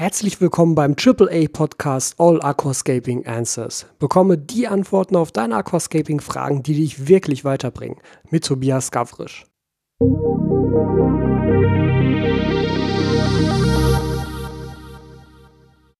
Herzlich 0.00 0.40
willkommen 0.40 0.76
beim 0.76 0.94
AAA 0.94 1.48
Podcast 1.52 2.14
All 2.20 2.40
Aquascaping 2.40 3.26
Answers. 3.26 3.84
Bekomme 3.98 4.38
die 4.38 4.68
Antworten 4.68 5.16
auf 5.16 5.32
deine 5.32 5.56
Aquascaping 5.56 6.20
Fragen, 6.20 6.62
die 6.62 6.74
dich 6.74 7.08
wirklich 7.08 7.44
weiterbringen. 7.44 7.96
Mit 8.30 8.44
Tobias 8.44 8.92
Gavrisch. 8.92 9.44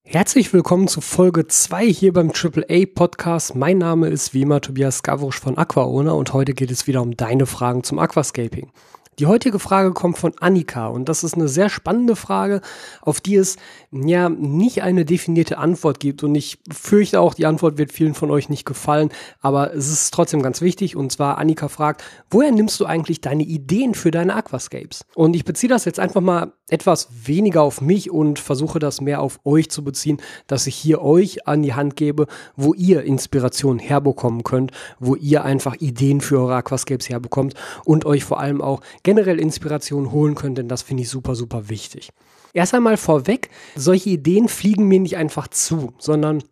Herzlich 0.04 0.52
willkommen 0.52 0.86
zu 0.86 1.00
Folge 1.00 1.48
2 1.48 1.86
hier 1.86 2.12
beim 2.12 2.30
AAA 2.30 2.86
Podcast. 2.94 3.56
Mein 3.56 3.78
Name 3.78 4.06
ist 4.10 4.32
wie 4.32 4.42
immer 4.42 4.60
Tobias 4.60 5.02
Gavrisch 5.02 5.40
von 5.40 5.58
AquaOwner 5.58 6.14
und 6.14 6.32
heute 6.32 6.54
geht 6.54 6.70
es 6.70 6.86
wieder 6.86 7.02
um 7.02 7.16
deine 7.16 7.46
Fragen 7.46 7.82
zum 7.82 7.98
Aquascaping. 7.98 8.70
Die 9.18 9.26
heutige 9.26 9.58
Frage 9.58 9.92
kommt 9.94 10.16
von 10.16 10.32
Annika 10.38 10.86
und 10.86 11.08
das 11.08 11.24
ist 11.24 11.34
eine 11.34 11.48
sehr 11.48 11.70
spannende 11.70 12.14
Frage, 12.14 12.60
auf 13.00 13.20
die 13.20 13.34
es 13.34 13.56
ja 13.90 14.28
nicht 14.28 14.82
eine 14.82 15.04
definierte 15.04 15.58
Antwort 15.58 15.98
gibt 15.98 16.22
und 16.22 16.36
ich 16.36 16.58
fürchte 16.72 17.20
auch, 17.20 17.34
die 17.34 17.46
Antwort 17.46 17.78
wird 17.78 17.90
vielen 17.90 18.14
von 18.14 18.30
euch 18.30 18.48
nicht 18.48 18.64
gefallen, 18.64 19.10
aber 19.40 19.74
es 19.74 19.90
ist 19.90 20.14
trotzdem 20.14 20.40
ganz 20.40 20.60
wichtig 20.60 20.94
und 20.94 21.10
zwar 21.10 21.38
Annika 21.38 21.66
fragt, 21.66 22.04
woher 22.30 22.52
nimmst 22.52 22.78
du 22.78 22.86
eigentlich 22.86 23.20
deine 23.20 23.42
Ideen 23.42 23.94
für 23.94 24.12
deine 24.12 24.36
Aquascapes? 24.36 25.04
Und 25.16 25.34
ich 25.34 25.44
beziehe 25.44 25.68
das 25.68 25.84
jetzt 25.84 25.98
einfach 25.98 26.20
mal 26.20 26.52
etwas 26.68 27.08
weniger 27.26 27.62
auf 27.62 27.80
mich 27.80 28.10
und 28.10 28.38
versuche 28.38 28.78
das 28.78 29.00
mehr 29.00 29.20
auf 29.20 29.40
euch 29.44 29.70
zu 29.70 29.82
beziehen, 29.82 30.18
dass 30.46 30.66
ich 30.66 30.76
hier 30.76 31.02
euch 31.02 31.48
an 31.48 31.62
die 31.62 31.74
Hand 31.74 31.96
gebe, 31.96 32.26
wo 32.56 32.74
ihr 32.74 33.02
Inspiration 33.02 33.78
herbekommen 33.78 34.44
könnt, 34.44 34.72
wo 35.00 35.14
ihr 35.14 35.44
einfach 35.44 35.76
Ideen 35.76 36.20
für 36.20 36.38
eure 36.38 36.56
Aquascapes 36.56 37.08
herbekommt 37.08 37.54
und 37.84 38.04
euch 38.04 38.24
vor 38.24 38.38
allem 38.38 38.60
auch 38.60 38.80
generell 39.08 39.40
Inspiration 39.40 40.12
holen 40.12 40.34
könnt, 40.34 40.58
denn 40.58 40.68
das 40.68 40.82
finde 40.82 41.02
ich 41.02 41.08
super, 41.08 41.34
super 41.34 41.70
wichtig. 41.70 42.10
Erst 42.52 42.74
einmal 42.74 42.98
vorweg, 42.98 43.48
solche 43.74 44.10
Ideen 44.10 44.48
fliegen 44.48 44.86
mir 44.86 45.00
nicht 45.00 45.16
einfach 45.16 45.48
zu, 45.48 45.94
sondern 45.98 46.42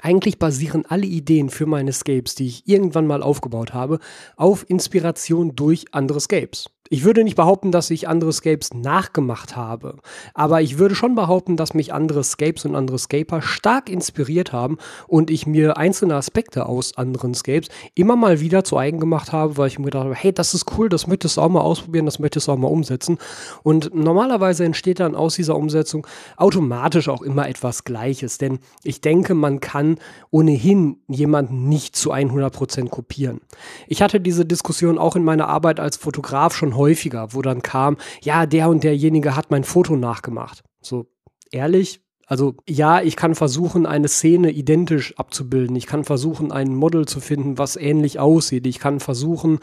eigentlich 0.00 0.38
basieren 0.38 0.86
alle 0.88 1.04
Ideen 1.04 1.50
für 1.50 1.66
meine 1.66 1.92
Scapes, 1.92 2.34
die 2.34 2.46
ich 2.46 2.66
irgendwann 2.66 3.06
mal 3.06 3.22
aufgebaut 3.22 3.74
habe, 3.74 3.98
auf 4.36 4.64
Inspiration 4.70 5.54
durch 5.54 5.84
andere 5.92 6.18
Scapes. 6.18 6.70
Ich 6.92 7.04
würde 7.04 7.24
nicht 7.24 7.36
behaupten, 7.36 7.72
dass 7.72 7.88
ich 7.88 8.06
andere 8.06 8.34
Scapes 8.34 8.74
nachgemacht 8.74 9.56
habe, 9.56 9.96
aber 10.34 10.60
ich 10.60 10.76
würde 10.76 10.94
schon 10.94 11.14
behaupten, 11.14 11.56
dass 11.56 11.72
mich 11.72 11.94
andere 11.94 12.22
Scapes 12.22 12.66
und 12.66 12.76
andere 12.76 12.98
Scaper 12.98 13.40
stark 13.40 13.88
inspiriert 13.88 14.52
haben 14.52 14.76
und 15.08 15.30
ich 15.30 15.46
mir 15.46 15.78
einzelne 15.78 16.16
Aspekte 16.16 16.66
aus 16.66 16.98
anderen 16.98 17.32
Scapes 17.32 17.70
immer 17.94 18.14
mal 18.14 18.40
wieder 18.40 18.62
zu 18.62 18.76
eigen 18.76 19.00
gemacht 19.00 19.32
habe, 19.32 19.56
weil 19.56 19.68
ich 19.68 19.78
mir 19.78 19.86
gedacht 19.86 20.04
habe, 20.04 20.14
hey, 20.14 20.34
das 20.34 20.52
ist 20.52 20.66
cool, 20.76 20.90
das 20.90 21.06
möchtest 21.06 21.38
du 21.38 21.40
auch 21.40 21.48
mal 21.48 21.62
ausprobieren, 21.62 22.04
das 22.04 22.18
möchtest 22.18 22.46
du 22.46 22.52
auch 22.52 22.58
mal 22.58 22.68
umsetzen. 22.68 23.16
Und 23.62 23.94
normalerweise 23.94 24.66
entsteht 24.66 25.00
dann 25.00 25.14
aus 25.14 25.36
dieser 25.36 25.56
Umsetzung 25.56 26.06
automatisch 26.36 27.08
auch 27.08 27.22
immer 27.22 27.48
etwas 27.48 27.84
Gleiches, 27.84 28.36
denn 28.36 28.58
ich 28.84 29.00
denke, 29.00 29.32
man 29.32 29.60
kann 29.60 29.96
ohnehin 30.30 30.98
jemanden 31.08 31.70
nicht 31.70 31.96
zu 31.96 32.12
100% 32.12 32.90
kopieren. 32.90 33.40
Ich 33.88 34.02
hatte 34.02 34.20
diese 34.20 34.44
Diskussion 34.44 34.98
auch 34.98 35.16
in 35.16 35.24
meiner 35.24 35.48
Arbeit 35.48 35.80
als 35.80 35.96
Fotograf 35.96 36.54
schon 36.54 36.76
häufiger, 36.82 37.32
wo 37.32 37.42
dann 37.42 37.62
kam, 37.62 37.96
ja, 38.22 38.46
der 38.46 38.68
und 38.68 38.82
derjenige 38.82 39.36
hat 39.36 39.50
mein 39.50 39.64
Foto 39.64 39.96
nachgemacht. 39.96 40.62
So 40.80 41.06
ehrlich, 41.52 42.00
also 42.26 42.54
ja, 42.68 43.02
ich 43.02 43.16
kann 43.16 43.34
versuchen, 43.34 43.84
eine 43.86 44.08
Szene 44.08 44.50
identisch 44.50 45.14
abzubilden. 45.18 45.76
Ich 45.76 45.86
kann 45.86 46.02
versuchen, 46.02 46.50
ein 46.50 46.74
Model 46.74 47.06
zu 47.06 47.20
finden, 47.20 47.58
was 47.58 47.76
ähnlich 47.76 48.18
aussieht. 48.18 48.66
Ich 48.66 48.78
kann 48.78 49.00
versuchen, 49.00 49.58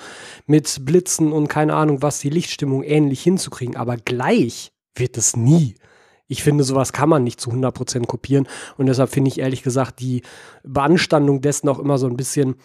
mit 0.45 0.86
Blitzen 0.86 1.31
und 1.31 1.48
keine 1.48 1.73
Ahnung, 1.73 2.02
was 2.02 2.20
die 2.20 2.30
Lichtstimmung 2.30 2.84
ähnlich 2.84 3.23
hinzukriegen. 3.23 3.76
Aber 3.76 3.98
gleich 3.98 4.72
wird 4.95 5.17
es 5.17 5.36
nie. 5.36 5.76
Ich 6.28 6.44
finde, 6.44 6.64
sowas 6.64 6.94
kann 6.94 7.09
man 7.09 7.23
nicht 7.23 7.42
zu 7.42 7.50
100% 7.50 8.06
kopieren. 8.06 8.48
Und 8.78 8.86
deshalb 8.86 9.09
finde 9.09 9.30
ich 9.30 9.39
ehrlich 9.39 9.64
gesagt 9.64 10.00
die 10.00 10.22
Beanstandung 10.64 11.42
dessen 11.42 11.70
auch 11.70 11.80
immer 11.80 11.98
so 11.98 12.06
ein 12.06 12.17
bisschen 12.17 12.56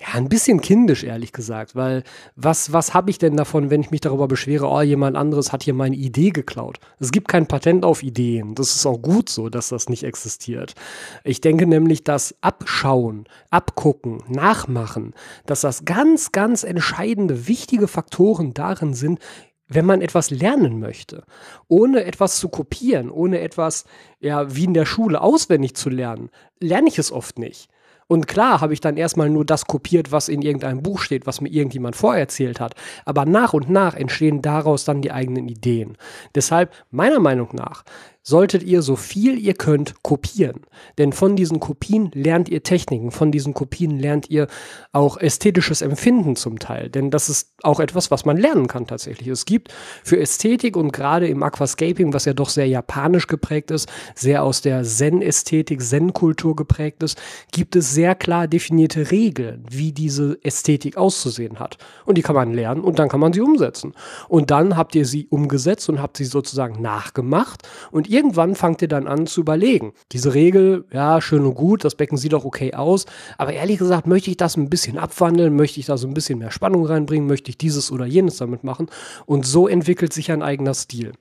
ja, 0.00 0.14
ein 0.14 0.28
bisschen 0.28 0.60
kindisch, 0.60 1.04
ehrlich 1.04 1.32
gesagt, 1.32 1.76
weil 1.76 2.02
was, 2.34 2.72
was 2.72 2.94
habe 2.94 3.10
ich 3.10 3.18
denn 3.18 3.36
davon, 3.36 3.70
wenn 3.70 3.82
ich 3.82 3.90
mich 3.90 4.00
darüber 4.00 4.26
beschwere, 4.26 4.66
oh, 4.66 4.80
jemand 4.80 5.16
anderes 5.16 5.52
hat 5.52 5.62
hier 5.62 5.74
meine 5.74 5.96
Idee 5.96 6.30
geklaut? 6.30 6.78
Es 6.98 7.12
gibt 7.12 7.28
kein 7.28 7.46
Patent 7.46 7.84
auf 7.84 8.02
Ideen. 8.02 8.54
Das 8.54 8.74
ist 8.74 8.86
auch 8.86 8.98
gut 8.98 9.28
so, 9.28 9.48
dass 9.48 9.68
das 9.68 9.88
nicht 9.88 10.02
existiert. 10.02 10.74
Ich 11.24 11.40
denke 11.40 11.66
nämlich, 11.66 12.04
dass 12.04 12.34
Abschauen, 12.40 13.26
Abgucken, 13.50 14.22
Nachmachen, 14.28 15.14
dass 15.46 15.60
das 15.60 15.84
ganz, 15.84 16.32
ganz 16.32 16.64
entscheidende, 16.64 17.46
wichtige 17.46 17.86
Faktoren 17.86 18.54
darin 18.54 18.94
sind, 18.94 19.20
wenn 19.68 19.86
man 19.86 20.02
etwas 20.02 20.30
lernen 20.30 20.80
möchte, 20.80 21.24
ohne 21.68 22.04
etwas 22.04 22.38
zu 22.38 22.48
kopieren, 22.48 23.10
ohne 23.10 23.40
etwas, 23.40 23.84
ja, 24.20 24.54
wie 24.54 24.64
in 24.64 24.74
der 24.74 24.86
Schule 24.86 25.20
auswendig 25.20 25.74
zu 25.76 25.90
lernen, 25.90 26.30
lerne 26.60 26.88
ich 26.88 26.98
es 26.98 27.12
oft 27.12 27.38
nicht. 27.38 27.68
Und 28.12 28.28
klar 28.28 28.60
habe 28.60 28.74
ich 28.74 28.80
dann 28.82 28.98
erstmal 28.98 29.30
nur 29.30 29.46
das 29.46 29.64
kopiert, 29.64 30.12
was 30.12 30.28
in 30.28 30.42
irgendeinem 30.42 30.82
Buch 30.82 31.00
steht, 31.00 31.26
was 31.26 31.40
mir 31.40 31.48
irgendjemand 31.48 31.96
vorerzählt 31.96 32.60
hat. 32.60 32.74
Aber 33.06 33.24
nach 33.24 33.54
und 33.54 33.70
nach 33.70 33.94
entstehen 33.94 34.42
daraus 34.42 34.84
dann 34.84 35.00
die 35.00 35.12
eigenen 35.12 35.48
Ideen. 35.48 35.96
Deshalb, 36.34 36.74
meiner 36.90 37.20
Meinung 37.20 37.48
nach, 37.54 37.84
solltet 38.22 38.62
ihr 38.62 38.82
so 38.82 38.96
viel 38.96 39.38
ihr 39.38 39.54
könnt 39.54 40.02
kopieren. 40.02 40.60
Denn 40.98 41.12
von 41.12 41.34
diesen 41.34 41.58
Kopien 41.58 42.10
lernt 42.14 42.48
ihr 42.48 42.62
Techniken, 42.62 43.10
von 43.10 43.32
diesen 43.32 43.52
Kopien 43.52 43.98
lernt 43.98 44.30
ihr 44.30 44.46
auch 44.92 45.16
ästhetisches 45.16 45.82
Empfinden 45.82 46.36
zum 46.36 46.58
Teil. 46.58 46.88
Denn 46.88 47.10
das 47.10 47.28
ist 47.28 47.54
auch 47.62 47.80
etwas, 47.80 48.10
was 48.10 48.24
man 48.24 48.36
lernen 48.36 48.68
kann 48.68 48.86
tatsächlich. 48.86 49.28
Es 49.28 49.44
gibt 49.44 49.72
für 50.04 50.18
Ästhetik 50.20 50.76
und 50.76 50.92
gerade 50.92 51.26
im 51.26 51.42
Aquascaping, 51.42 52.12
was 52.12 52.24
ja 52.24 52.32
doch 52.32 52.48
sehr 52.48 52.68
japanisch 52.68 53.26
geprägt 53.26 53.70
ist, 53.70 53.90
sehr 54.14 54.44
aus 54.44 54.60
der 54.60 54.84
Zen-Ästhetik, 54.84 55.82
Zen-Kultur 55.82 56.54
geprägt 56.54 57.02
ist, 57.02 57.20
gibt 57.50 57.74
es 57.74 57.92
sehr 57.92 58.14
klar 58.14 58.46
definierte 58.46 59.10
Regeln, 59.10 59.64
wie 59.68 59.92
diese 59.92 60.38
Ästhetik 60.42 60.96
auszusehen 60.96 61.58
hat. 61.58 61.78
Und 62.04 62.18
die 62.18 62.22
kann 62.22 62.36
man 62.36 62.54
lernen 62.54 62.82
und 62.82 62.98
dann 62.98 63.08
kann 63.08 63.20
man 63.20 63.32
sie 63.32 63.40
umsetzen. 63.40 63.94
Und 64.28 64.50
dann 64.50 64.76
habt 64.76 64.94
ihr 64.94 65.06
sie 65.06 65.26
umgesetzt 65.26 65.88
und 65.88 66.00
habt 66.00 66.16
sie 66.16 66.24
sozusagen 66.24 66.80
nachgemacht 66.80 67.68
und 67.90 68.11
irgendwann 68.12 68.54
fangt 68.54 68.82
ihr 68.82 68.88
dann 68.88 69.06
an 69.06 69.26
zu 69.26 69.40
überlegen. 69.40 69.94
Diese 70.12 70.34
Regel, 70.34 70.84
ja, 70.92 71.20
schön 71.22 71.44
und 71.46 71.54
gut, 71.54 71.84
das 71.84 71.94
Becken 71.94 72.18
sieht 72.18 72.34
auch 72.34 72.44
okay 72.44 72.74
aus, 72.74 73.06
aber 73.38 73.54
ehrlich 73.54 73.78
gesagt, 73.78 74.06
möchte 74.06 74.30
ich 74.30 74.36
das 74.36 74.56
ein 74.56 74.68
bisschen 74.68 74.98
abwandeln, 74.98 75.56
möchte 75.56 75.80
ich 75.80 75.86
da 75.86 75.96
so 75.96 76.06
ein 76.06 76.14
bisschen 76.14 76.38
mehr 76.38 76.50
Spannung 76.50 76.84
reinbringen, 76.84 77.26
möchte 77.26 77.50
ich 77.50 77.56
dieses 77.56 77.90
oder 77.90 78.04
jenes 78.04 78.36
damit 78.36 78.64
machen 78.64 78.88
und 79.24 79.46
so 79.46 79.66
entwickelt 79.66 80.12
sich 80.12 80.30
ein 80.30 80.42
eigener 80.42 80.74
Stil. 80.74 81.12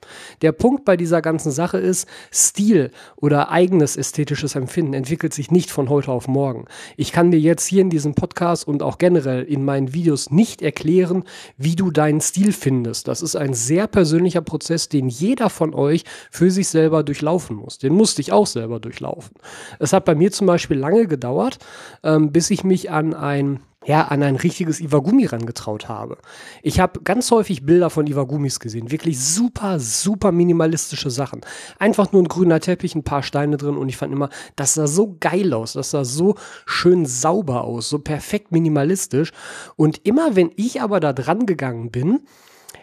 Der 0.41 0.51
Punkt 0.51 0.84
bei 0.84 0.97
dieser 0.97 1.22
ganzen 1.22 1.51
Sache 1.51 1.78
ist, 1.78 2.07
Stil 2.31 2.91
oder 3.16 3.50
eigenes 3.50 3.96
ästhetisches 3.96 4.56
Empfinden 4.56 4.94
entwickelt 4.94 5.34
sich 5.34 5.50
nicht 5.50 5.72
von 5.72 5.90
heute 5.90 6.12
auf 6.12 6.28
morgen. 6.28 6.66
Ich 6.97 7.13
kann 7.13 7.31
dir 7.31 7.40
jetzt 7.40 7.68
hier 7.68 7.81
in 7.81 7.90
diesem 7.90 8.16
Podcast 8.16 8.68
und 8.68 8.84
auch 8.84 8.97
generell 8.97 9.44
in 9.44 9.63
meinen 9.63 9.94
Videos 9.94 10.30
nicht 10.30 10.62
erklären, 10.62 11.24
wie 11.57 11.78
du 11.78 11.90
deinen 11.90 12.19
Stil 12.19 12.51
findest. 12.51 13.07
Das 13.07 13.22
ist 13.22 13.38
ein 13.38 13.53
sehr 13.53 13.88
persönlicher 13.88 14.41
Prozess, 14.41 14.90
den 14.90 15.07
jeder 15.07 15.50
von 15.50 15.74
euch 15.74 16.03
für 16.30 16.51
sich 16.51 16.68
selbst 16.68 16.81
selber 16.81 17.03
durchlaufen 17.03 17.56
muss. 17.56 17.78
Den 17.78 17.94
musste 17.94 18.22
ich 18.22 18.31
auch 18.31 18.47
selber 18.47 18.80
durchlaufen. 18.80 19.36
Es 19.78 19.94
hat 19.94 20.06
bei 20.06 20.16
mir 20.16 20.31
zum 20.31 20.47
Beispiel 20.47 20.78
lange 20.78 21.06
gedauert, 21.06 21.59
ähm, 22.03 22.31
bis 22.31 22.50
ich 22.50 22.64
mich 22.64 22.90
an 22.90 23.14
ein 23.14 23.59
ja, 23.84 24.03
an 24.03 24.22
ein 24.22 24.36
richtiges 24.36 24.80
Iwagumi 24.80 25.25
rangetraut 25.25 25.90
habe. 25.90 26.19
Ich 26.62 26.80
habe 26.80 27.02
ganz 27.02 27.31
häufig 27.31 27.66
Bilder 27.66 27.90
von 27.90 28.06
Iwagumis 28.06 28.59
gesehen. 28.59 28.92
Wirklich 28.92 29.19
super, 29.19 29.80
super 29.80 30.31
minimalistische 30.31 31.09
Sachen. 31.09 31.42
Einfach 31.80 32.12
nur 32.12 32.22
ein 32.22 32.28
grüner 32.28 32.59
Teppich, 32.59 32.94
ein 32.94 33.03
paar 33.03 33.24
Steine 33.24 33.58
drin 33.58 33.78
und 33.78 33.90
ich 33.90 33.98
fand 33.98 34.13
immer, 34.13 34.30
das 34.56 34.75
sah 34.75 34.86
so 34.86 35.18
geil 35.19 35.52
aus, 35.56 35.74
das 35.74 35.90
sah 35.90 36.06
so 36.06 36.36
schön 36.68 37.08
sauber 37.08 37.63
aus, 37.63 37.90
so 37.90 37.98
perfekt 37.98 38.52
minimalistisch. 38.52 39.31
Und 39.78 40.06
immer 40.06 40.36
wenn 40.36 40.52
ich 40.58 40.80
aber 40.80 41.00
da 41.00 41.12
dran 41.12 41.48
gegangen 41.48 41.90
bin, 41.90 42.19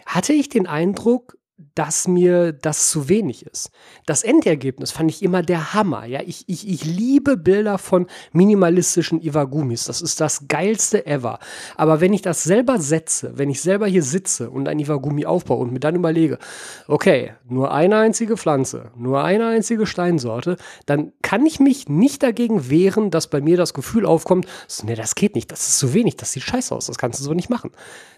hatte 0.05 0.33
ich 0.33 0.49
den 0.49 0.67
Eindruck, 0.67 1.38
dass 1.75 2.07
mir 2.07 2.53
das 2.53 2.89
zu 2.89 3.09
wenig 3.09 3.45
ist. 3.45 3.71
Das 4.07 4.23
Endergebnis 4.23 4.93
fand 4.93 5.11
ich 5.11 5.23
immer 5.23 5.43
der 5.43 5.75
Hammer. 5.75 6.05
Ja, 6.05 6.21
ich, 6.25 6.45
ich, 6.47 6.69
ich 6.69 6.85
liebe 6.85 7.37
Bilder 7.37 7.79
von 7.79 8.07
minimalistischen 8.33 9.21
Iwagumis. 9.21 9.85
Das 9.85 10.01
ist 10.01 10.21
das 10.21 10.47
geilste 10.47 11.05
ever. 11.07 11.41
Aber 11.77 12.01
wenn 12.01 12.13
ich 12.13 12.23
das 12.23 12.45
selber 12.45 12.79
setze, 12.79 13.33
wenn 13.39 13.51
ich 13.51 13.61
selber 13.61 13.89
hier 13.89 14.05
sitze 14.05 14.51
und 14.51 14.69
ein 14.69 14.79
Iwagumi 14.79 15.27
aufbaue 15.27 15.59
und 15.59 15.73
mir 15.73 15.81
dann 15.81 15.97
überlege, 15.97 16.39
okay, 16.87 17.33
nur 17.49 17.73
eine 17.73 17.97
einzige 17.97 18.37
Pflanze, 18.37 18.93
nur 18.97 19.25
eine 19.25 19.47
einzige 19.49 19.87
Steinsorte, 19.87 20.59
dann 20.87 21.13
kann 21.29 21.45
ich 21.45 21.61
mich 21.61 21.91
nicht 21.91 22.23
dagegen 22.23 22.71
wehren, 22.71 23.11
dass 23.11 23.27
bei 23.27 23.43
mir 23.43 23.59
das 23.59 23.75
Gefühl 23.75 24.07
aufkommt, 24.07 24.47
so, 24.67 24.87
nee, 24.87 24.95
das 24.95 25.15
geht 25.15 25.35
nicht, 25.35 25.53
das 25.53 25.69
ist 25.69 25.79
zu 25.79 25.93
wenig, 25.93 26.17
das 26.17 26.33
sieht 26.33 26.43
scheiße 26.45 26.75
aus, 26.75 26.87
das 26.87 26.97
kannst 26.97 27.21
du 27.21 27.25
so 27.25 27.35
nicht 27.35 27.51
machen. 27.51 27.71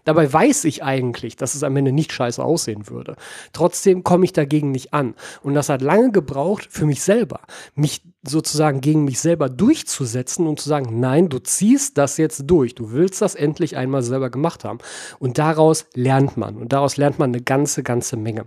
Dabei 0.04 0.32
weiß 0.32 0.62
ich 0.62 0.84
eigentlich, 0.84 1.34
dass 1.34 1.56
es 1.56 1.64
am 1.64 1.76
Ende 1.76 1.90
nicht 1.90 2.12
scheiße 2.12 2.40
aussehen 2.40 2.88
würde. 2.88 3.16
Trotzdem 3.52 4.04
komme 4.04 4.26
ich 4.26 4.32
dagegen 4.32 4.70
nicht 4.70 4.94
an. 4.94 5.16
Und 5.42 5.54
das 5.54 5.68
hat 5.68 5.82
lange 5.82 6.12
gebraucht 6.12 6.68
für 6.70 6.86
mich 6.86 7.02
selber, 7.02 7.40
mich 7.74 8.02
sozusagen 8.22 8.80
gegen 8.80 9.02
mich 9.04 9.18
selber 9.18 9.48
durchzusetzen 9.48 10.46
und 10.46 10.60
zu 10.60 10.68
sagen, 10.68 11.00
nein, 11.00 11.28
du 11.28 11.40
ziehst 11.40 11.98
das 11.98 12.16
jetzt 12.16 12.44
durch. 12.46 12.76
Du 12.76 12.92
willst 12.92 13.22
das 13.22 13.34
endlich 13.34 13.76
einmal 13.76 14.02
selber 14.04 14.30
gemacht 14.30 14.62
haben. 14.62 14.78
Und 15.18 15.36
daraus 15.36 15.84
lernt 15.94 16.36
man. 16.36 16.56
Und 16.56 16.72
daraus 16.72 16.96
lernt 16.96 17.18
man 17.18 17.30
eine 17.30 17.42
ganze, 17.42 17.82
ganze 17.82 18.16
Menge. 18.16 18.46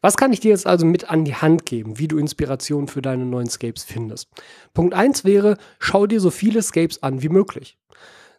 Was 0.00 0.16
kann 0.16 0.32
ich 0.32 0.40
dir 0.40 0.50
jetzt 0.50 0.66
also 0.66 0.86
mit 0.86 1.10
an 1.10 1.24
die 1.24 1.34
Hand 1.34 1.66
geben, 1.66 1.98
wie 1.98 2.08
du 2.08 2.18
Inspiration 2.18 2.88
für 2.88 3.02
deine 3.02 3.24
neuen 3.24 3.48
Scapes 3.48 3.84
findest? 3.84 4.28
Punkt 4.74 4.94
eins 4.94 5.24
wäre, 5.24 5.56
schau 5.78 6.06
dir 6.06 6.20
so 6.20 6.30
viele 6.30 6.62
Scapes 6.62 7.02
an 7.02 7.22
wie 7.22 7.28
möglich. 7.28 7.77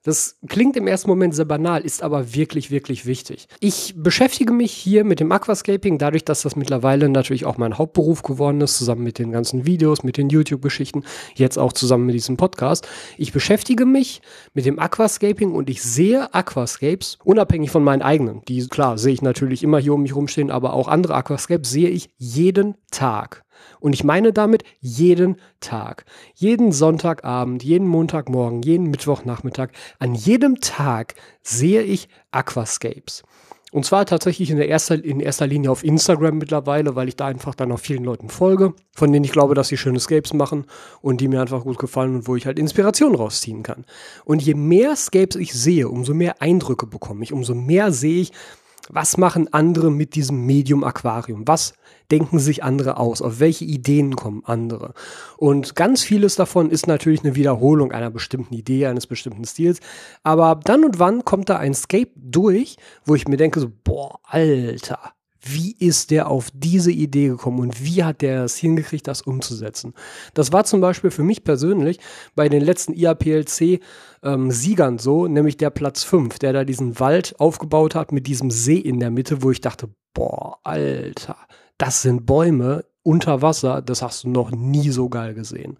Das 0.09 0.39
klingt 0.47 0.75
im 0.75 0.87
ersten 0.87 1.07
Moment 1.07 1.35
sehr 1.35 1.45
banal, 1.45 1.81
ist 1.81 2.01
aber 2.01 2.33
wirklich, 2.33 2.71
wirklich 2.71 3.05
wichtig. 3.05 3.47
Ich 3.59 3.93
beschäftige 3.95 4.51
mich 4.51 4.71
hier 4.71 5.03
mit 5.03 5.19
dem 5.19 5.31
Aquascaping, 5.31 5.99
dadurch, 5.99 6.25
dass 6.25 6.41
das 6.41 6.55
mittlerweile 6.55 7.09
natürlich 7.09 7.45
auch 7.45 7.57
mein 7.57 7.77
Hauptberuf 7.77 8.23
geworden 8.23 8.59
ist, 8.61 8.75
zusammen 8.79 9.03
mit 9.03 9.19
den 9.19 9.31
ganzen 9.31 9.67
Videos, 9.67 10.01
mit 10.01 10.17
den 10.17 10.29
YouTube-Geschichten, 10.29 11.03
jetzt 11.35 11.59
auch 11.59 11.73
zusammen 11.73 12.07
mit 12.07 12.15
diesem 12.15 12.37
Podcast. 12.37 12.87
Ich 13.19 13.33
beschäftige 13.33 13.85
mich 13.85 14.23
mit 14.55 14.65
dem 14.65 14.79
Aquascaping 14.79 15.51
und 15.51 15.69
ich 15.69 15.83
sehe 15.83 16.33
Aquascapes, 16.33 17.19
unabhängig 17.23 17.69
von 17.69 17.83
meinen 17.83 18.01
eigenen. 18.01 18.41
Die, 18.47 18.67
klar, 18.67 18.97
sehe 18.97 19.13
ich 19.13 19.21
natürlich 19.21 19.61
immer 19.61 19.77
hier 19.77 19.93
um 19.93 20.01
mich 20.01 20.15
rumstehen, 20.15 20.49
aber 20.49 20.73
auch 20.73 20.87
andere 20.87 21.13
Aquascapes 21.13 21.69
sehe 21.69 21.89
ich 21.89 22.09
jeden 22.17 22.73
Tag. 22.89 23.43
Und 23.79 23.93
ich 23.93 24.03
meine 24.03 24.33
damit 24.33 24.63
jeden 24.79 25.37
Tag. 25.59 26.05
Jeden 26.35 26.71
Sonntagabend, 26.71 27.63
jeden 27.63 27.87
Montagmorgen, 27.87 28.61
jeden 28.61 28.89
Mittwochnachmittag, 28.89 29.69
an 29.99 30.15
jedem 30.15 30.59
Tag 30.61 31.15
sehe 31.41 31.81
ich 31.81 32.09
Aquascapes. 32.31 33.23
Und 33.71 33.85
zwar 33.85 34.05
tatsächlich 34.07 34.49
in, 34.49 34.57
der 34.57 34.67
erster, 34.67 35.03
in 35.03 35.19
erster 35.19 35.45
Linie 35.45 35.69
auf 35.69 35.83
Instagram 35.83 36.39
mittlerweile, 36.39 36.95
weil 36.95 37.07
ich 37.07 37.15
da 37.15 37.27
einfach 37.27 37.53
dann 37.53 37.71
auch 37.71 37.79
vielen 37.79 38.03
Leuten 38.03 38.29
folge, 38.29 38.73
von 38.95 39.13
denen 39.13 39.25
ich 39.25 39.31
glaube, 39.31 39.53
dass 39.53 39.67
sie 39.67 39.77
schöne 39.77 39.99
Scapes 39.99 40.33
machen 40.33 40.65
und 41.01 41.21
die 41.21 41.27
mir 41.27 41.39
einfach 41.39 41.63
gut 41.63 41.77
gefallen 41.77 42.15
und 42.15 42.27
wo 42.27 42.35
ich 42.35 42.47
halt 42.47 42.57
Inspiration 42.57 43.13
rausziehen 43.13 43.61
kann. 43.61 43.85
Und 44.25 44.41
je 44.41 44.55
mehr 44.55 44.95
Scapes 44.95 45.35
ich 45.35 45.53
sehe, 45.53 45.87
umso 45.87 46.15
mehr 46.15 46.41
Eindrücke 46.41 46.87
bekomme 46.87 47.23
ich, 47.23 47.31
umso 47.31 47.53
mehr 47.53 47.91
sehe 47.91 48.21
ich, 48.21 48.31
was 48.89 49.17
machen 49.17 49.53
andere 49.53 49.91
mit 49.91 50.15
diesem 50.15 50.45
Medium 50.45 50.83
Aquarium? 50.83 51.47
Was 51.47 51.73
denken 52.11 52.39
sich 52.39 52.63
andere 52.63 52.97
aus? 52.97 53.21
Auf 53.21 53.39
welche 53.39 53.65
Ideen 53.65 54.15
kommen 54.15 54.41
andere? 54.45 54.93
Und 55.37 55.75
ganz 55.75 56.01
vieles 56.01 56.35
davon 56.35 56.71
ist 56.71 56.87
natürlich 56.87 57.23
eine 57.23 57.35
Wiederholung 57.35 57.91
einer 57.91 58.09
bestimmten 58.09 58.55
Idee, 58.55 58.87
eines 58.87 59.05
bestimmten 59.05 59.45
Stils. 59.45 59.79
Aber 60.23 60.59
dann 60.63 60.83
und 60.83 60.97
wann 60.97 61.23
kommt 61.23 61.49
da 61.49 61.57
ein 61.57 61.75
Scape 61.75 62.11
durch, 62.15 62.77
wo 63.05 63.13
ich 63.13 63.27
mir 63.27 63.37
denke 63.37 63.59
so, 63.59 63.71
boah, 63.83 64.19
Alter, 64.23 65.13
wie 65.41 65.75
ist 65.79 66.11
der 66.11 66.29
auf 66.29 66.49
diese 66.53 66.91
Idee 66.91 67.29
gekommen 67.29 67.59
und 67.59 67.83
wie 67.83 68.03
hat 68.03 68.21
der 68.21 68.43
es 68.43 68.57
hingekriegt, 68.57 69.07
das 69.07 69.21
umzusetzen? 69.21 69.93
Das 70.33 70.51
war 70.51 70.65
zum 70.65 70.81
Beispiel 70.81 71.11
für 71.11 71.23
mich 71.23 71.43
persönlich 71.43 71.99
bei 72.35 72.49
den 72.49 72.61
letzten 72.61 72.93
IAPLC 72.93 73.79
ähm, 74.23 74.51
so, 74.97 75.27
nämlich 75.27 75.57
der 75.57 75.69
Platz 75.69 76.03
5, 76.03 76.39
der 76.39 76.53
da 76.53 76.63
diesen 76.63 76.99
Wald 76.99 77.39
aufgebaut 77.39 77.95
hat 77.95 78.11
mit 78.11 78.27
diesem 78.27 78.51
See 78.51 78.77
in 78.77 78.99
der 78.99 79.11
Mitte, 79.11 79.41
wo 79.41 79.51
ich 79.51 79.61
dachte, 79.61 79.89
boah, 80.13 80.57
Alter, 80.63 81.37
das 81.77 82.01
sind 82.01 82.25
Bäume 82.25 82.85
unter 83.03 83.41
Wasser, 83.41 83.81
das 83.81 84.01
hast 84.01 84.25
du 84.25 84.29
noch 84.29 84.51
nie 84.51 84.89
so 84.89 85.09
geil 85.09 85.33
gesehen. 85.33 85.77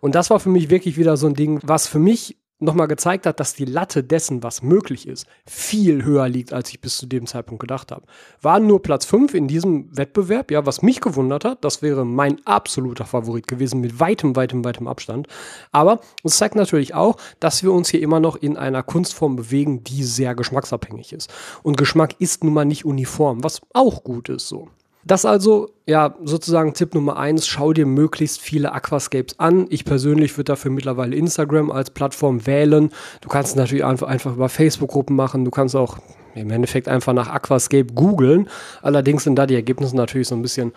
Und 0.00 0.14
das 0.14 0.30
war 0.30 0.40
für 0.40 0.48
mich 0.48 0.70
wirklich 0.70 0.96
wieder 0.96 1.16
so 1.16 1.26
ein 1.26 1.34
Ding, 1.34 1.60
was 1.62 1.86
für 1.86 1.98
mich 1.98 2.38
nochmal 2.62 2.88
gezeigt 2.88 3.26
hat, 3.26 3.40
dass 3.40 3.54
die 3.54 3.64
Latte 3.64 4.04
dessen, 4.04 4.42
was 4.42 4.62
möglich 4.62 5.06
ist, 5.08 5.26
viel 5.46 6.04
höher 6.04 6.28
liegt, 6.28 6.52
als 6.52 6.70
ich 6.70 6.80
bis 6.80 6.96
zu 6.96 7.06
dem 7.06 7.26
Zeitpunkt 7.26 7.60
gedacht 7.60 7.90
habe. 7.90 8.06
War 8.40 8.60
nur 8.60 8.82
Platz 8.82 9.04
5 9.04 9.34
in 9.34 9.48
diesem 9.48 9.96
Wettbewerb, 9.96 10.50
ja, 10.50 10.64
was 10.64 10.82
mich 10.82 11.00
gewundert 11.00 11.44
hat, 11.44 11.64
das 11.64 11.82
wäre 11.82 12.04
mein 12.04 12.44
absoluter 12.46 13.04
Favorit 13.04 13.46
gewesen, 13.46 13.80
mit 13.80 14.00
weitem, 14.00 14.36
weitem, 14.36 14.64
weitem 14.64 14.86
Abstand. 14.86 15.26
Aber 15.72 16.00
es 16.22 16.36
zeigt 16.36 16.54
natürlich 16.54 16.94
auch, 16.94 17.16
dass 17.40 17.62
wir 17.62 17.72
uns 17.72 17.88
hier 17.88 18.00
immer 18.00 18.20
noch 18.20 18.36
in 18.36 18.56
einer 18.56 18.82
Kunstform 18.82 19.36
bewegen, 19.36 19.84
die 19.84 20.04
sehr 20.04 20.34
geschmacksabhängig 20.34 21.12
ist. 21.12 21.32
Und 21.62 21.76
Geschmack 21.76 22.14
ist 22.18 22.44
nun 22.44 22.54
mal 22.54 22.64
nicht 22.64 22.84
uniform, 22.84 23.42
was 23.42 23.60
auch 23.72 24.04
gut 24.04 24.28
ist 24.28 24.48
so. 24.48 24.68
Das 25.04 25.24
also, 25.24 25.70
ja, 25.86 26.14
sozusagen 26.22 26.74
Tipp 26.74 26.94
Nummer 26.94 27.16
eins, 27.16 27.46
schau 27.46 27.72
dir 27.72 27.86
möglichst 27.86 28.40
viele 28.40 28.72
Aquascapes 28.72 29.38
an. 29.38 29.66
Ich 29.68 29.84
persönlich 29.84 30.36
würde 30.36 30.52
dafür 30.52 30.70
mittlerweile 30.70 31.16
Instagram 31.16 31.70
als 31.72 31.90
Plattform 31.90 32.46
wählen. 32.46 32.90
Du 33.20 33.28
kannst 33.28 33.56
natürlich 33.56 33.84
einfach, 33.84 34.06
einfach 34.06 34.34
über 34.34 34.48
Facebook-Gruppen 34.48 35.16
machen. 35.16 35.44
Du 35.44 35.50
kannst 35.50 35.74
auch 35.74 35.98
im 36.34 36.50
Endeffekt 36.50 36.88
einfach 36.88 37.12
nach 37.12 37.28
Aquascape 37.28 37.92
googeln. 37.94 38.48
Allerdings 38.80 39.24
sind 39.24 39.36
da 39.36 39.46
die 39.46 39.54
Ergebnisse 39.54 39.96
natürlich 39.96 40.28
so 40.28 40.34
ein 40.34 40.42
bisschen 40.42 40.72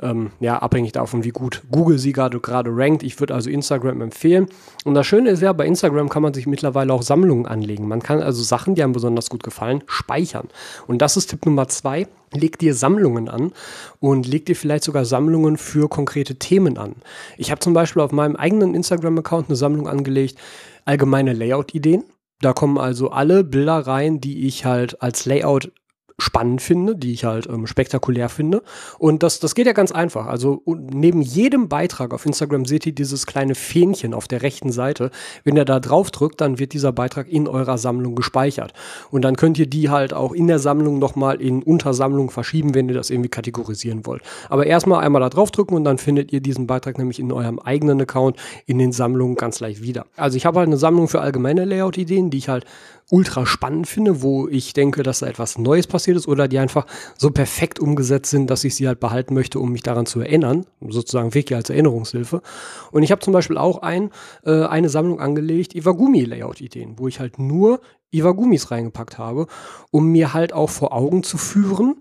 ähm, 0.00 0.30
ja, 0.40 0.58
abhängig 0.58 0.92
davon, 0.92 1.24
wie 1.24 1.30
gut 1.30 1.62
Google 1.70 1.98
sie 1.98 2.12
gerade 2.12 2.38
gerade 2.40 2.70
rankt. 2.72 3.02
Ich 3.02 3.18
würde 3.20 3.34
also 3.34 3.50
Instagram 3.50 4.00
empfehlen. 4.00 4.46
Und 4.84 4.94
das 4.94 5.06
Schöne 5.06 5.30
ist 5.30 5.42
ja, 5.42 5.52
bei 5.52 5.66
Instagram 5.66 6.08
kann 6.08 6.22
man 6.22 6.34
sich 6.34 6.46
mittlerweile 6.46 6.92
auch 6.92 7.02
Sammlungen 7.02 7.46
anlegen. 7.46 7.88
Man 7.88 8.02
kann 8.02 8.20
also 8.20 8.42
Sachen, 8.42 8.74
die 8.74 8.82
einem 8.82 8.92
besonders 8.92 9.30
gut 9.30 9.42
gefallen, 9.42 9.82
speichern. 9.86 10.48
Und 10.86 11.02
das 11.02 11.16
ist 11.16 11.28
Tipp 11.28 11.46
Nummer 11.46 11.68
zwei. 11.68 12.06
Leg 12.32 12.58
dir 12.58 12.74
Sammlungen 12.74 13.28
an 13.28 13.52
und 14.00 14.26
leg 14.26 14.46
dir 14.46 14.56
vielleicht 14.56 14.84
sogar 14.84 15.04
Sammlungen 15.04 15.56
für 15.56 15.88
konkrete 15.88 16.36
Themen 16.36 16.76
an. 16.76 16.96
Ich 17.38 17.50
habe 17.50 17.60
zum 17.60 17.72
Beispiel 17.72 18.02
auf 18.02 18.12
meinem 18.12 18.36
eigenen 18.36 18.74
Instagram-Account 18.74 19.48
eine 19.48 19.56
Sammlung 19.56 19.88
angelegt, 19.88 20.36
allgemeine 20.84 21.32
Layout-Ideen. 21.32 22.04
Da 22.40 22.52
kommen 22.52 22.78
also 22.78 23.10
alle 23.10 23.44
Bilder 23.44 23.78
rein, 23.78 24.20
die 24.20 24.46
ich 24.46 24.64
halt 24.64 25.00
als 25.00 25.24
Layout 25.24 25.72
spannend 26.18 26.62
finde, 26.62 26.96
die 26.96 27.12
ich 27.12 27.24
halt 27.24 27.46
ähm, 27.46 27.66
spektakulär 27.66 28.28
finde. 28.28 28.62
Und 28.98 29.22
das, 29.22 29.38
das 29.38 29.54
geht 29.54 29.66
ja 29.66 29.72
ganz 29.72 29.92
einfach. 29.92 30.26
Also 30.26 30.62
neben 30.64 31.20
jedem 31.20 31.68
Beitrag 31.68 32.14
auf 32.14 32.24
Instagram 32.24 32.64
seht 32.64 32.86
ihr 32.86 32.94
dieses 32.94 33.26
kleine 33.26 33.54
Fähnchen 33.54 34.14
auf 34.14 34.26
der 34.26 34.42
rechten 34.42 34.72
Seite. 34.72 35.10
Wenn 35.44 35.56
ihr 35.56 35.66
da 35.66 35.78
drauf 35.78 36.10
drückt, 36.10 36.40
dann 36.40 36.58
wird 36.58 36.72
dieser 36.72 36.92
Beitrag 36.92 37.28
in 37.28 37.46
eurer 37.48 37.76
Sammlung 37.76 38.14
gespeichert. 38.14 38.72
Und 39.10 39.22
dann 39.22 39.36
könnt 39.36 39.58
ihr 39.58 39.66
die 39.66 39.90
halt 39.90 40.14
auch 40.14 40.32
in 40.32 40.46
der 40.46 40.58
Sammlung 40.58 40.98
nochmal 40.98 41.40
in 41.40 41.62
Untersammlungen 41.62 42.30
verschieben, 42.30 42.74
wenn 42.74 42.88
ihr 42.88 42.94
das 42.94 43.10
irgendwie 43.10 43.28
kategorisieren 43.28 44.06
wollt. 44.06 44.22
Aber 44.48 44.66
erstmal 44.66 45.04
einmal 45.04 45.20
da 45.20 45.28
drauf 45.28 45.50
drücken 45.50 45.74
und 45.74 45.84
dann 45.84 45.98
findet 45.98 46.32
ihr 46.32 46.40
diesen 46.40 46.66
Beitrag 46.66 46.96
nämlich 46.96 47.18
in 47.18 47.30
eurem 47.30 47.58
eigenen 47.58 48.00
Account 48.00 48.36
in 48.64 48.78
den 48.78 48.92
Sammlungen 48.92 49.36
ganz 49.36 49.60
leicht 49.60 49.82
wieder. 49.82 50.06
Also 50.16 50.36
ich 50.36 50.46
habe 50.46 50.60
halt 50.60 50.68
eine 50.68 50.78
Sammlung 50.78 51.08
für 51.08 51.20
allgemeine 51.20 51.66
Layout-Ideen, 51.66 52.30
die 52.30 52.38
ich 52.38 52.48
halt 52.48 52.64
ultra 53.10 53.46
spannend 53.46 53.86
finde, 53.86 54.22
wo 54.22 54.48
ich 54.48 54.72
denke, 54.72 55.02
dass 55.02 55.20
da 55.20 55.26
etwas 55.26 55.58
Neues 55.58 55.86
passiert 55.86 56.16
ist 56.16 56.26
oder 56.26 56.48
die 56.48 56.58
einfach 56.58 56.86
so 57.16 57.30
perfekt 57.30 57.78
umgesetzt 57.78 58.30
sind, 58.30 58.50
dass 58.50 58.64
ich 58.64 58.74
sie 58.74 58.88
halt 58.88 58.98
behalten 58.98 59.34
möchte, 59.34 59.60
um 59.60 59.70
mich 59.70 59.82
daran 59.82 60.06
zu 60.06 60.20
erinnern, 60.20 60.66
sozusagen 60.80 61.32
wirklich 61.34 61.56
als 61.56 61.70
Erinnerungshilfe. 61.70 62.42
Und 62.90 63.02
ich 63.02 63.12
habe 63.12 63.20
zum 63.20 63.32
Beispiel 63.32 63.58
auch 63.58 63.82
ein, 63.82 64.10
äh, 64.44 64.64
eine 64.64 64.88
Sammlung 64.88 65.20
angelegt, 65.20 65.74
Iwagumi-Layout-Ideen, 65.74 66.98
wo 66.98 67.06
ich 67.06 67.20
halt 67.20 67.38
nur 67.38 67.80
Iwagumis 68.10 68.70
reingepackt 68.70 69.18
habe, 69.18 69.46
um 69.90 70.10
mir 70.10 70.34
halt 70.34 70.52
auch 70.52 70.70
vor 70.70 70.92
Augen 70.92 71.22
zu 71.22 71.38
führen, 71.38 71.96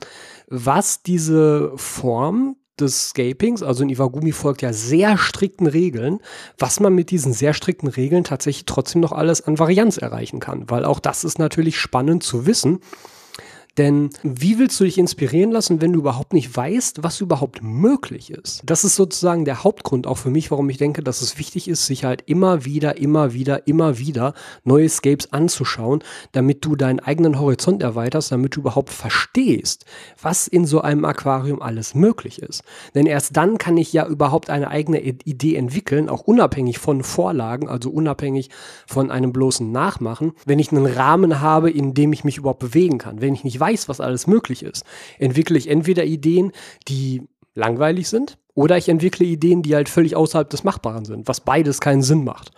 was 0.47 1.03
diese 1.03 1.71
Form 1.75 2.55
des 2.79 3.09
Scapings, 3.09 3.63
also 3.63 3.83
in 3.83 3.89
Iwagumi 3.89 4.31
folgt 4.31 4.61
ja 4.61 4.73
sehr 4.73 5.17
strikten 5.17 5.67
Regeln, 5.67 6.19
was 6.57 6.79
man 6.79 6.93
mit 6.93 7.11
diesen 7.11 7.33
sehr 7.33 7.53
strikten 7.53 7.87
Regeln 7.87 8.23
tatsächlich 8.23 8.65
trotzdem 8.65 9.01
noch 9.01 9.11
alles 9.11 9.41
an 9.41 9.59
Varianz 9.59 9.97
erreichen 9.97 10.39
kann, 10.39 10.69
weil 10.69 10.85
auch 10.85 10.99
das 10.99 11.23
ist 11.23 11.39
natürlich 11.39 11.79
spannend 11.79 12.23
zu 12.23 12.45
wissen, 12.45 12.79
denn 13.77 14.09
wie 14.23 14.57
willst 14.57 14.79
du 14.79 14.85
dich 14.85 14.97
inspirieren 14.97 15.51
lassen, 15.51 15.81
wenn 15.81 15.91
du 15.91 15.99
überhaupt 15.99 16.33
nicht 16.33 16.55
weißt, 16.55 17.03
was 17.03 17.19
überhaupt 17.19 17.61
möglich 17.61 18.31
ist? 18.31 18.61
Das 18.65 18.85
ist 18.85 18.95
sozusagen 18.95 19.43
der 19.43 19.63
Hauptgrund 19.63 20.07
auch 20.07 20.17
für 20.17 20.29
mich, 20.29 20.49
warum 20.49 20.69
ich 20.69 20.77
denke, 20.77 21.03
dass 21.03 21.21
es 21.21 21.37
wichtig 21.37 21.67
ist, 21.67 21.85
sich 21.85 22.05
halt 22.05 22.23
immer 22.25 22.63
wieder, 22.63 22.97
immer 22.97 23.33
wieder, 23.33 23.67
immer 23.67 23.99
wieder 23.99 24.33
neue 24.63 24.87
Scapes 24.87 25.33
anzuschauen, 25.33 26.03
damit 26.31 26.63
du 26.63 26.75
deinen 26.75 27.01
eigenen 27.01 27.39
Horizont 27.39 27.83
erweiterst, 27.83 28.31
damit 28.31 28.55
du 28.55 28.61
überhaupt 28.61 28.91
verstehst, 28.91 29.85
was 30.21 30.47
in 30.47 30.65
so 30.65 30.79
einem 30.79 31.03
Aquarium 31.03 31.61
alles 31.61 31.95
möglich 31.95 32.41
ist. 32.41 32.63
Denn 32.93 33.05
erst 33.05 33.35
dann 33.35 33.57
kann 33.57 33.75
ich 33.75 33.91
ja 33.91 34.07
überhaupt 34.07 34.49
eine 34.49 34.69
eigene 34.69 35.01
Idee 35.01 35.55
entwickeln, 35.55 36.07
auch 36.07 36.21
unabhängig 36.21 36.79
von 36.79 37.03
Vorlagen, 37.03 37.67
also 37.67 37.89
unabhängig 37.89 38.49
von 38.87 39.11
einem 39.11 39.33
bloßen 39.33 39.69
Nachmachen, 39.69 40.31
wenn 40.45 40.59
ich 40.59 40.71
einen 40.71 40.85
Rahmen 40.85 41.41
habe, 41.41 41.69
in 41.69 41.93
dem 41.93 42.13
ich 42.13 42.23
mich 42.23 42.37
überhaupt 42.37 42.59
bewegen 42.59 42.99
kann. 42.99 43.19
Wenn 43.19 43.33
ich 43.33 43.43
nicht 43.43 43.59
weiß, 43.65 43.89
was 43.89 44.01
alles 44.01 44.27
möglich 44.27 44.63
ist, 44.63 44.83
entwickle 45.19 45.57
ich 45.57 45.69
entweder 45.69 46.05
Ideen, 46.05 46.51
die 46.87 47.23
langweilig 47.55 48.09
sind, 48.09 48.37
oder 48.53 48.77
ich 48.77 48.87
entwickle 48.87 49.25
Ideen, 49.25 49.63
die 49.63 49.75
halt 49.75 49.89
völlig 49.89 50.15
außerhalb 50.15 50.49
des 50.49 50.63
Machbaren 50.63 51.03
sind, 51.03 51.27
was 51.27 51.41
beides 51.41 51.81
keinen 51.81 52.01
Sinn 52.01 52.23
macht. 52.23 52.51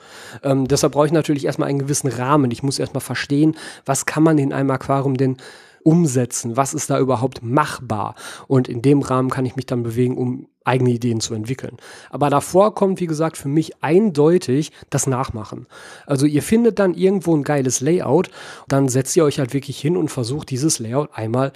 Ähm, 0.43 0.67
deshalb 0.67 0.93
brauche 0.93 1.07
ich 1.07 1.11
natürlich 1.11 1.45
erstmal 1.45 1.69
einen 1.69 1.79
gewissen 1.79 2.09
Rahmen. 2.09 2.51
Ich 2.51 2.61
muss 2.61 2.77
erstmal 2.77 3.01
verstehen, 3.01 3.55
was 3.83 4.05
kann 4.05 4.21
man 4.21 4.37
in 4.37 4.53
einem 4.53 4.69
Aquarium 4.69 5.17
denn 5.17 5.37
umsetzen? 5.83 6.55
Was 6.55 6.75
ist 6.75 6.91
da 6.91 6.99
überhaupt 6.99 7.41
machbar? 7.41 8.13
Und 8.47 8.67
in 8.67 8.83
dem 8.83 9.01
Rahmen 9.01 9.31
kann 9.31 9.45
ich 9.45 9.55
mich 9.55 9.65
dann 9.65 9.83
bewegen, 9.83 10.17
um 10.17 10.47
eigene 10.67 10.91
Ideen 10.91 11.19
zu 11.19 11.33
entwickeln. 11.33 11.77
Aber 12.09 12.29
davor 12.29 12.75
kommt, 12.75 12.99
wie 12.99 13.07
gesagt, 13.07 13.37
für 13.37 13.47
mich 13.47 13.83
eindeutig 13.83 14.71
das 14.89 15.07
Nachmachen. 15.07 15.67
Also 16.05 16.25
ihr 16.25 16.43
findet 16.43 16.79
dann 16.79 16.93
irgendwo 16.93 17.35
ein 17.35 17.43
geiles 17.43 17.81
Layout, 17.81 18.29
dann 18.67 18.89
setzt 18.89 19.15
ihr 19.15 19.23
euch 19.23 19.39
halt 19.39 19.53
wirklich 19.53 19.79
hin 19.79 19.97
und 19.97 20.09
versucht 20.09 20.49
dieses 20.49 20.79
Layout 20.79 21.09
einmal 21.13 21.53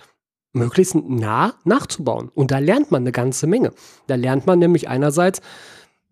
möglichst 0.53 0.95
nah 0.95 1.53
nachzubauen. 1.63 2.29
Und 2.33 2.51
da 2.51 2.59
lernt 2.59 2.91
man 2.91 3.03
eine 3.03 3.11
ganze 3.11 3.47
Menge. 3.47 3.71
Da 4.07 4.15
lernt 4.15 4.47
man 4.47 4.59
nämlich 4.59 4.89
einerseits, 4.89 5.41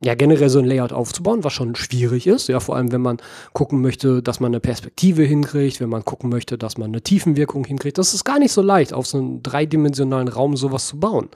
ja, 0.01 0.15
generell 0.15 0.49
so 0.49 0.59
ein 0.59 0.65
Layout 0.65 0.93
aufzubauen, 0.93 1.43
was 1.43 1.51
schon 1.51 1.75
schwierig 1.75 2.25
ist. 2.25 2.47
Ja, 2.47 2.61
vor 2.61 2.77
allem, 2.77 2.91
wenn 2.93 3.01
man 3.01 3.17
gucken 3.51 3.81
möchte, 3.81 4.23
dass 4.23 4.39
man 4.39 4.51
eine 4.51 4.61
Perspektive 4.61 5.23
hinkriegt, 5.23 5.81
wenn 5.81 5.89
man 5.89 6.05
gucken 6.05 6.29
möchte, 6.29 6.57
dass 6.57 6.77
man 6.77 6.89
eine 6.89 7.01
Tiefenwirkung 7.01 7.65
hinkriegt. 7.65 7.97
Das 7.97 8.13
ist 8.13 8.23
gar 8.23 8.39
nicht 8.39 8.53
so 8.53 8.61
leicht, 8.61 8.93
auf 8.93 9.07
so 9.07 9.17
einem 9.17 9.43
dreidimensionalen 9.43 10.29
Raum 10.29 10.55
sowas 10.55 10.87
zu 10.87 10.99
bauen. 10.99 11.27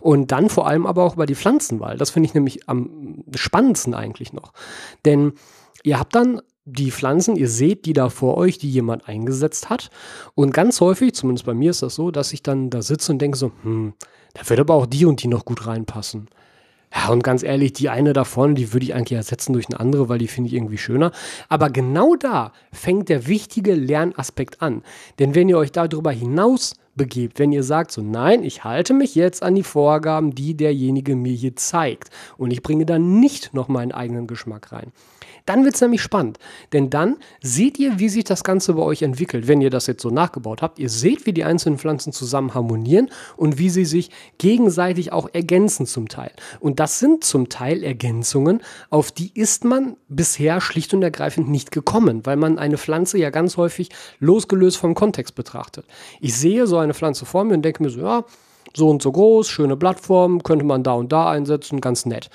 Und 0.00 0.30
dann 0.30 0.48
vor 0.48 0.68
allem 0.68 0.86
aber 0.86 1.02
auch 1.02 1.14
über 1.14 1.26
die 1.26 1.34
Pflanzenwahl. 1.34 1.96
Das 1.96 2.10
finde 2.10 2.28
ich 2.28 2.34
nämlich 2.34 2.68
am 2.68 3.24
spannendsten 3.34 3.92
eigentlich 3.92 4.32
noch. 4.32 4.52
Denn 5.04 5.32
ihr 5.82 5.98
habt 5.98 6.14
dann 6.14 6.40
die 6.64 6.92
Pflanzen, 6.92 7.34
ihr 7.34 7.48
seht 7.48 7.86
die 7.86 7.92
da 7.92 8.08
vor 8.08 8.36
euch, 8.36 8.58
die 8.58 8.70
jemand 8.70 9.08
eingesetzt 9.08 9.68
hat. 9.68 9.90
Und 10.34 10.52
ganz 10.52 10.80
häufig, 10.80 11.14
zumindest 11.14 11.46
bei 11.46 11.54
mir 11.54 11.70
ist 11.70 11.82
das 11.82 11.96
so, 11.96 12.12
dass 12.12 12.32
ich 12.32 12.42
dann 12.44 12.70
da 12.70 12.82
sitze 12.82 13.10
und 13.10 13.18
denke 13.20 13.36
so, 13.36 13.50
hm, 13.62 13.94
da 14.34 14.48
wird 14.48 14.60
aber 14.60 14.74
auch 14.74 14.86
die 14.86 15.06
und 15.06 15.22
die 15.22 15.28
noch 15.28 15.44
gut 15.44 15.66
reinpassen. 15.66 16.28
Ja, 16.96 17.12
und 17.12 17.22
ganz 17.22 17.42
ehrlich, 17.42 17.74
die 17.74 17.90
eine 17.90 18.14
da 18.14 18.24
vorne, 18.24 18.54
die 18.54 18.72
würde 18.72 18.86
ich 18.86 18.94
eigentlich 18.94 19.16
ersetzen 19.16 19.52
durch 19.52 19.66
eine 19.68 19.78
andere, 19.78 20.08
weil 20.08 20.18
die 20.18 20.28
finde 20.28 20.48
ich 20.48 20.54
irgendwie 20.54 20.78
schöner. 20.78 21.12
Aber 21.48 21.68
genau 21.68 22.16
da 22.16 22.52
fängt 22.72 23.10
der 23.10 23.26
wichtige 23.26 23.74
Lernaspekt 23.74 24.62
an. 24.62 24.82
Denn 25.18 25.34
wenn 25.34 25.48
ihr 25.48 25.58
euch 25.58 25.72
darüber 25.72 26.10
hinaus 26.10 26.74
begebt, 26.94 27.38
wenn 27.38 27.52
ihr 27.52 27.62
sagt 27.62 27.92
so, 27.92 28.00
nein, 28.00 28.42
ich 28.42 28.64
halte 28.64 28.94
mich 28.94 29.14
jetzt 29.14 29.42
an 29.42 29.54
die 29.54 29.62
Vorgaben, 29.62 30.34
die 30.34 30.56
derjenige 30.56 31.16
mir 31.16 31.34
hier 31.34 31.54
zeigt 31.54 32.08
und 32.38 32.50
ich 32.50 32.62
bringe 32.62 32.86
da 32.86 32.98
nicht 32.98 33.52
noch 33.52 33.68
meinen 33.68 33.92
eigenen 33.92 34.26
Geschmack 34.26 34.72
rein, 34.72 34.90
dann 35.46 35.64
wird 35.64 35.76
es 35.76 35.80
nämlich 35.80 36.02
spannend. 36.02 36.38
Denn 36.72 36.90
dann 36.90 37.16
seht 37.40 37.78
ihr, 37.78 37.98
wie 37.98 38.08
sich 38.08 38.24
das 38.24 38.44
Ganze 38.44 38.74
bei 38.74 38.82
euch 38.82 39.02
entwickelt, 39.02 39.48
wenn 39.48 39.60
ihr 39.60 39.70
das 39.70 39.86
jetzt 39.86 40.02
so 40.02 40.10
nachgebaut 40.10 40.60
habt. 40.60 40.78
Ihr 40.78 40.90
seht, 40.90 41.24
wie 41.24 41.32
die 41.32 41.44
einzelnen 41.44 41.78
Pflanzen 41.78 42.12
zusammen 42.12 42.54
harmonieren 42.54 43.10
und 43.36 43.58
wie 43.58 43.70
sie 43.70 43.84
sich 43.84 44.10
gegenseitig 44.38 45.12
auch 45.12 45.28
ergänzen 45.32 45.86
zum 45.86 46.08
Teil. 46.08 46.32
Und 46.60 46.80
das 46.80 46.98
sind 46.98 47.24
zum 47.24 47.48
Teil 47.48 47.82
Ergänzungen, 47.82 48.60
auf 48.90 49.12
die 49.12 49.30
ist 49.34 49.64
man 49.64 49.96
bisher 50.08 50.60
schlicht 50.60 50.92
und 50.94 51.02
ergreifend 51.02 51.48
nicht 51.48 51.70
gekommen, 51.70 52.26
weil 52.26 52.36
man 52.36 52.58
eine 52.58 52.76
Pflanze 52.76 53.18
ja 53.18 53.30
ganz 53.30 53.56
häufig 53.56 53.90
losgelöst 54.18 54.76
vom 54.76 54.94
Kontext 54.94 55.34
betrachtet. 55.34 55.86
Ich 56.20 56.36
sehe 56.36 56.66
so 56.66 56.78
eine 56.78 56.94
Pflanze 56.94 57.24
vor 57.24 57.44
mir 57.44 57.54
und 57.54 57.62
denke 57.62 57.82
mir 57.82 57.90
so, 57.90 58.00
ja, 58.00 58.24
so 58.74 58.88
und 58.88 59.02
so 59.02 59.12
groß, 59.12 59.48
schöne 59.48 59.76
Blattform, 59.76 60.42
könnte 60.42 60.64
man 60.64 60.82
da 60.82 60.92
und 60.92 61.12
da 61.12 61.30
einsetzen, 61.30 61.80
ganz 61.80 62.04
nett. 62.04 62.28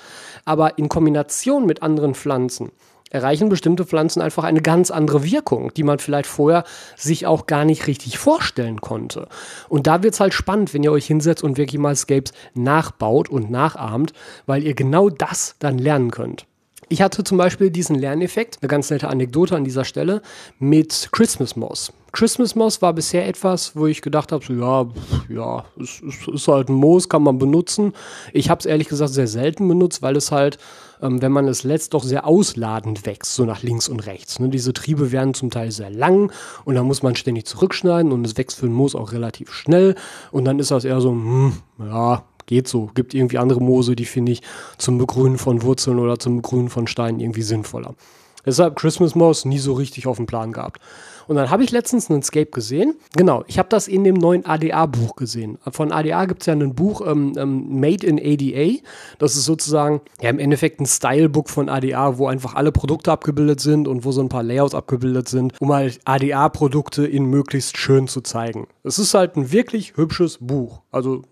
Aber 0.44 0.78
in 0.78 0.88
Kombination 0.88 1.66
mit 1.66 1.82
anderen 1.82 2.14
Pflanzen 2.14 2.72
erreichen 3.12 3.50
bestimmte 3.50 3.84
Pflanzen 3.84 4.22
einfach 4.22 4.44
eine 4.44 4.62
ganz 4.62 4.90
andere 4.90 5.22
Wirkung, 5.22 5.72
die 5.74 5.82
man 5.82 5.98
vielleicht 5.98 6.28
vorher 6.28 6.64
sich 6.96 7.26
auch 7.26 7.46
gar 7.46 7.64
nicht 7.64 7.86
richtig 7.86 8.18
vorstellen 8.18 8.80
konnte. 8.80 9.28
Und 9.68 9.86
da 9.86 10.02
wird 10.02 10.14
es 10.14 10.20
halt 10.20 10.32
spannend, 10.34 10.72
wenn 10.72 10.82
ihr 10.82 10.92
euch 10.92 11.06
hinsetzt 11.06 11.44
und 11.44 11.58
wirklich 11.58 11.80
mal 11.80 11.94
Scapes 11.94 12.32
nachbaut 12.54 13.28
und 13.28 13.50
nachahmt, 13.50 14.12
weil 14.46 14.62
ihr 14.62 14.74
genau 14.74 15.10
das 15.10 15.56
dann 15.58 15.78
lernen 15.78 16.10
könnt. 16.10 16.46
Ich 16.88 17.02
hatte 17.02 17.22
zum 17.22 17.38
Beispiel 17.38 17.70
diesen 17.70 17.96
Lerneffekt, 17.96 18.58
eine 18.60 18.68
ganz 18.68 18.90
nette 18.90 19.08
Anekdote 19.08 19.56
an 19.56 19.64
dieser 19.64 19.84
Stelle, 19.84 20.22
mit 20.58 21.10
Christmas 21.12 21.54
Moss. 21.56 21.92
Christmas 22.12 22.54
Moss 22.54 22.82
war 22.82 22.92
bisher 22.92 23.26
etwas, 23.26 23.74
wo 23.74 23.86
ich 23.86 24.02
gedacht 24.02 24.32
habe, 24.32 24.44
so, 24.44 24.52
ja, 24.52 24.86
ja, 25.30 25.64
es, 25.80 26.02
es 26.02 26.28
ist 26.28 26.48
halt 26.48 26.68
ein 26.68 26.74
Moos, 26.74 27.08
kann 27.08 27.22
man 27.22 27.38
benutzen. 27.38 27.94
Ich 28.34 28.50
habe 28.50 28.58
es 28.58 28.66
ehrlich 28.66 28.88
gesagt 28.88 29.12
sehr 29.12 29.26
selten 29.26 29.66
benutzt, 29.66 30.02
weil 30.02 30.16
es 30.16 30.30
halt, 30.30 30.58
ähm, 31.00 31.22
wenn 31.22 31.32
man 31.32 31.48
es 31.48 31.64
lässt, 31.64 31.94
doch 31.94 32.04
sehr 32.04 32.26
ausladend 32.26 33.06
wächst, 33.06 33.34
so 33.34 33.46
nach 33.46 33.62
links 33.62 33.88
und 33.88 34.00
rechts. 34.00 34.38
Ne? 34.40 34.50
Diese 34.50 34.74
Triebe 34.74 35.10
werden 35.10 35.32
zum 35.32 35.50
Teil 35.50 35.72
sehr 35.72 35.90
lang 35.90 36.30
und 36.66 36.74
da 36.74 36.82
muss 36.82 37.02
man 37.02 37.16
ständig 37.16 37.46
zurückschneiden 37.46 38.12
und 38.12 38.26
es 38.26 38.36
wächst 38.36 38.58
für 38.58 38.66
ein 38.66 38.74
Moos 38.74 38.94
auch 38.94 39.12
relativ 39.12 39.50
schnell 39.50 39.94
und 40.32 40.44
dann 40.44 40.58
ist 40.58 40.70
das 40.70 40.84
eher 40.84 41.00
so, 41.00 41.12
hm, 41.12 41.54
ja, 41.78 42.24
geht 42.44 42.68
so. 42.68 42.90
Gibt 42.94 43.14
irgendwie 43.14 43.38
andere 43.38 43.60
Moose, 43.60 43.96
die 43.96 44.04
finde 44.04 44.32
ich 44.32 44.42
zum 44.76 44.98
Begrünen 44.98 45.38
von 45.38 45.62
Wurzeln 45.62 45.98
oder 45.98 46.18
zum 46.18 46.36
Begrünen 46.36 46.68
von 46.68 46.86
Steinen 46.86 47.20
irgendwie 47.20 47.42
sinnvoller. 47.42 47.94
Deshalb 48.44 48.76
Christmas 48.76 49.14
Moss 49.14 49.44
nie 49.44 49.58
so 49.58 49.72
richtig 49.72 50.06
auf 50.06 50.16
dem 50.16 50.26
Plan 50.26 50.52
gehabt. 50.52 50.80
Und 51.26 51.36
dann 51.36 51.50
habe 51.50 51.64
ich 51.64 51.70
letztens 51.70 52.10
einen 52.10 52.20
Escape 52.20 52.50
gesehen. 52.50 52.96
Genau, 53.16 53.44
ich 53.46 53.58
habe 53.58 53.68
das 53.68 53.88
in 53.88 54.04
dem 54.04 54.16
neuen 54.16 54.44
ADA-Buch 54.44 55.16
gesehen. 55.16 55.58
Von 55.70 55.92
ADA 55.92 56.24
gibt 56.26 56.42
es 56.42 56.46
ja 56.46 56.52
ein 56.52 56.74
Buch 56.74 57.06
ähm, 57.06 57.34
ähm, 57.36 57.80
Made 57.80 58.06
in 58.06 58.18
ADA. 58.18 58.82
Das 59.18 59.36
ist 59.36 59.44
sozusagen 59.44 60.00
ja 60.20 60.30
im 60.30 60.38
Endeffekt 60.38 60.80
ein 60.80 60.86
Stylebook 60.86 61.48
von 61.48 61.68
ADA, 61.68 62.18
wo 62.18 62.26
einfach 62.26 62.54
alle 62.54 62.72
Produkte 62.72 63.12
abgebildet 63.12 63.60
sind 63.60 63.88
und 63.88 64.04
wo 64.04 64.12
so 64.12 64.20
ein 64.20 64.28
paar 64.28 64.42
Layouts 64.42 64.74
abgebildet 64.74 65.28
sind, 65.28 65.54
um 65.60 65.72
halt 65.72 66.00
ADA-Produkte 66.04 67.06
in 67.06 67.26
möglichst 67.26 67.76
schön 67.76 68.08
zu 68.08 68.20
zeigen. 68.20 68.66
Es 68.84 68.98
ist 68.98 69.14
halt 69.14 69.36
ein 69.36 69.52
wirklich 69.52 69.96
hübsches 69.96 70.38
Buch. 70.40 70.80
Also 70.90 71.22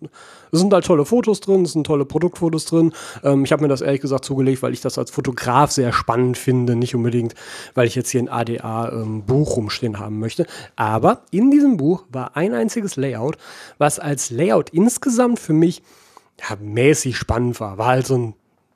es 0.53 0.61
sind 0.61 0.73
halt 0.73 0.85
tolle 0.85 1.05
Fotos 1.05 1.41
drin, 1.41 1.63
es 1.63 1.73
sind 1.73 1.87
tolle 1.87 2.05
Produktfotos 2.05 2.65
drin. 2.65 2.93
Ähm, 3.23 3.45
ich 3.45 3.53
habe 3.53 3.63
mir 3.63 3.69
das 3.69 3.81
ehrlich 3.81 4.01
gesagt 4.01 4.25
zugelegt, 4.25 4.63
weil 4.63 4.73
ich 4.73 4.81
das 4.81 4.99
als 4.99 5.11
Fotograf 5.11 5.71
sehr 5.71 5.93
spannend 5.93 6.39
finde, 6.39 6.77
nicht 6.77 6.95
unbedingt, 7.01 7.35
weil 7.75 7.87
ich 7.87 7.95
jetzt 7.95 8.11
hier 8.11 8.21
ein 8.21 8.29
ADA-Buch 8.29 9.49
ähm, 9.49 9.55
rumstehen 9.55 9.99
haben 9.99 10.19
möchte. 10.19 10.47
Aber 10.77 11.23
in 11.31 11.51
diesem 11.51 11.77
Buch 11.77 12.05
war 12.11 12.37
ein 12.37 12.55
einziges 12.55 12.97
Layout, 12.97 13.37
was 13.79 13.99
als 13.99 14.31
Layout 14.31 14.71
insgesamt 14.71 15.39
für 15.39 15.53
mich 15.53 15.83
ja, 16.41 16.57
mäßig 16.61 17.17
spannend 17.17 17.61
war. 17.61 17.79
War 17.79 17.89
halt 17.89 18.07
so 18.07 18.17
ein 18.17 18.35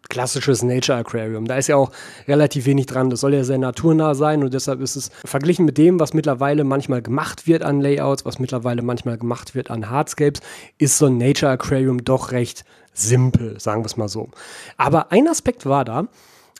klassisches 0.08 0.62
Nature 0.62 0.98
Aquarium. 0.98 1.46
Da 1.46 1.56
ist 1.56 1.68
ja 1.68 1.76
auch 1.76 1.90
relativ 2.28 2.66
wenig 2.66 2.86
dran. 2.86 3.10
Das 3.10 3.20
soll 3.20 3.34
ja 3.34 3.44
sehr 3.44 3.58
naturnah 3.58 4.14
sein 4.14 4.42
und 4.42 4.54
deshalb 4.54 4.80
ist 4.80 4.96
es 4.96 5.10
verglichen 5.24 5.64
mit 5.64 5.78
dem, 5.78 5.98
was 6.00 6.14
mittlerweile 6.14 6.64
manchmal 6.64 7.02
gemacht 7.02 7.46
wird 7.46 7.62
an 7.62 7.80
Layouts, 7.80 8.24
was 8.24 8.38
mittlerweile 8.38 8.82
manchmal 8.82 9.18
gemacht 9.18 9.54
wird 9.54 9.70
an 9.70 9.90
Hardscapes, 9.90 10.40
ist 10.78 10.98
so 10.98 11.06
ein 11.06 11.18
Nature 11.18 11.52
Aquarium 11.52 12.04
doch 12.04 12.32
recht 12.32 12.64
simpel, 12.92 13.58
sagen 13.58 13.82
wir 13.82 13.86
es 13.86 13.96
mal 13.96 14.08
so. 14.08 14.28
Aber 14.76 15.10
ein 15.10 15.26
Aspekt 15.26 15.66
war 15.66 15.84
da, 15.84 16.06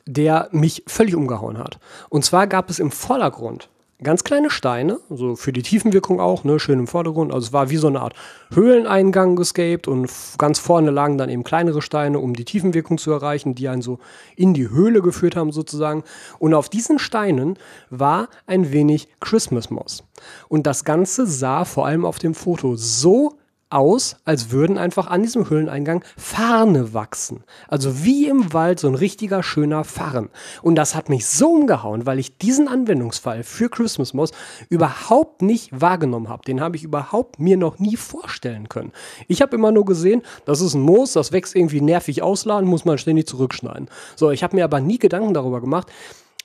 der 0.06 0.48
mich 0.52 0.84
völlig 0.86 1.14
umgehauen 1.14 1.58
hat. 1.58 1.78
Und 2.08 2.24
zwar 2.24 2.46
gab 2.46 2.70
es 2.70 2.78
im 2.78 2.90
Vordergrund 2.90 3.68
ganz 4.02 4.22
kleine 4.22 4.50
Steine, 4.50 4.98
so 5.08 5.36
für 5.36 5.52
die 5.52 5.62
Tiefenwirkung 5.62 6.20
auch, 6.20 6.44
ne, 6.44 6.58
schön 6.58 6.78
im 6.78 6.86
Vordergrund. 6.86 7.32
Also 7.32 7.46
es 7.46 7.52
war 7.52 7.70
wie 7.70 7.76
so 7.76 7.86
eine 7.86 8.00
Art 8.00 8.14
Höhleneingang 8.52 9.36
gescaped 9.36 9.88
und 9.88 10.10
ganz 10.38 10.58
vorne 10.58 10.90
lagen 10.90 11.18
dann 11.18 11.30
eben 11.30 11.42
kleinere 11.42 11.82
Steine, 11.82 12.18
um 12.18 12.34
die 12.34 12.44
Tiefenwirkung 12.44 12.98
zu 12.98 13.10
erreichen, 13.10 13.54
die 13.54 13.68
einen 13.68 13.82
so 13.82 13.98
in 14.36 14.54
die 14.54 14.68
Höhle 14.68 15.00
geführt 15.00 15.36
haben 15.36 15.52
sozusagen. 15.52 16.04
Und 16.38 16.54
auf 16.54 16.68
diesen 16.68 16.98
Steinen 16.98 17.58
war 17.90 18.28
ein 18.46 18.72
wenig 18.72 19.08
Christmas 19.20 19.70
Moss. 19.70 20.04
Und 20.48 20.66
das 20.66 20.84
Ganze 20.84 21.26
sah 21.26 21.64
vor 21.64 21.86
allem 21.86 22.04
auf 22.04 22.18
dem 22.18 22.34
Foto 22.34 22.76
so 22.76 23.38
aus, 23.74 24.16
als 24.24 24.50
würden 24.50 24.78
einfach 24.78 25.08
an 25.08 25.22
diesem 25.22 25.50
Höhleneingang 25.50 26.04
Farne 26.16 26.94
wachsen. 26.94 27.44
Also 27.68 28.04
wie 28.04 28.28
im 28.28 28.52
Wald 28.52 28.78
so 28.78 28.88
ein 28.88 28.94
richtiger 28.94 29.42
schöner 29.42 29.84
Farn. 29.84 30.30
Und 30.62 30.76
das 30.76 30.94
hat 30.94 31.08
mich 31.08 31.26
so 31.26 31.50
umgehauen, 31.50 32.06
weil 32.06 32.18
ich 32.18 32.38
diesen 32.38 32.68
Anwendungsfall 32.68 33.42
für 33.42 33.68
Christmas 33.68 34.14
Moss 34.14 34.30
überhaupt 34.68 35.42
nicht 35.42 35.68
wahrgenommen 35.72 36.28
habe. 36.28 36.44
Den 36.44 36.60
habe 36.60 36.76
ich 36.76 36.84
überhaupt 36.84 37.40
mir 37.40 37.56
noch 37.56 37.78
nie 37.78 37.96
vorstellen 37.96 38.68
können. 38.68 38.92
Ich 39.28 39.42
habe 39.42 39.56
immer 39.56 39.72
nur 39.72 39.84
gesehen, 39.84 40.22
das 40.44 40.60
ist 40.60 40.74
ein 40.74 40.82
Moos, 40.82 41.12
das 41.12 41.32
wächst 41.32 41.56
irgendwie 41.56 41.80
nervig 41.80 42.22
ausladen, 42.22 42.68
muss 42.68 42.84
man 42.84 42.98
ständig 42.98 43.26
zurückschneiden. 43.26 43.88
So, 44.16 44.30
ich 44.30 44.42
habe 44.42 44.56
mir 44.56 44.64
aber 44.64 44.80
nie 44.80 44.98
Gedanken 44.98 45.34
darüber 45.34 45.60
gemacht, 45.60 45.88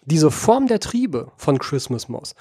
diese 0.05 0.31
Form 0.31 0.67
der 0.67 0.79
Triebe 0.79 1.31
von 1.37 1.59
Christmas 1.59 2.09
Moss. 2.09 2.33